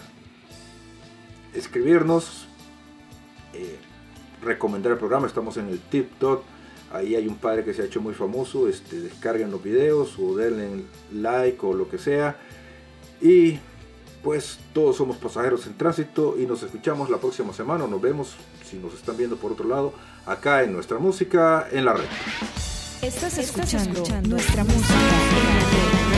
[1.55, 2.47] escribirnos
[3.55, 3.79] eh,
[4.43, 5.27] recomendar el programa.
[5.27, 6.43] Estamos en el TikTok.
[6.93, 8.69] Ahí hay un padre que se ha hecho muy famoso.
[8.69, 12.37] Este, descarguen los videos o denle like o lo que sea.
[13.21, 13.59] Y
[14.23, 17.87] pues todos somos pasajeros en tránsito y nos escuchamos la próxima semana.
[17.87, 19.93] Nos vemos si nos están viendo por otro lado
[20.27, 22.07] acá en nuestra música en la red.
[23.03, 26.18] Estás escuchando nuestra música en la red.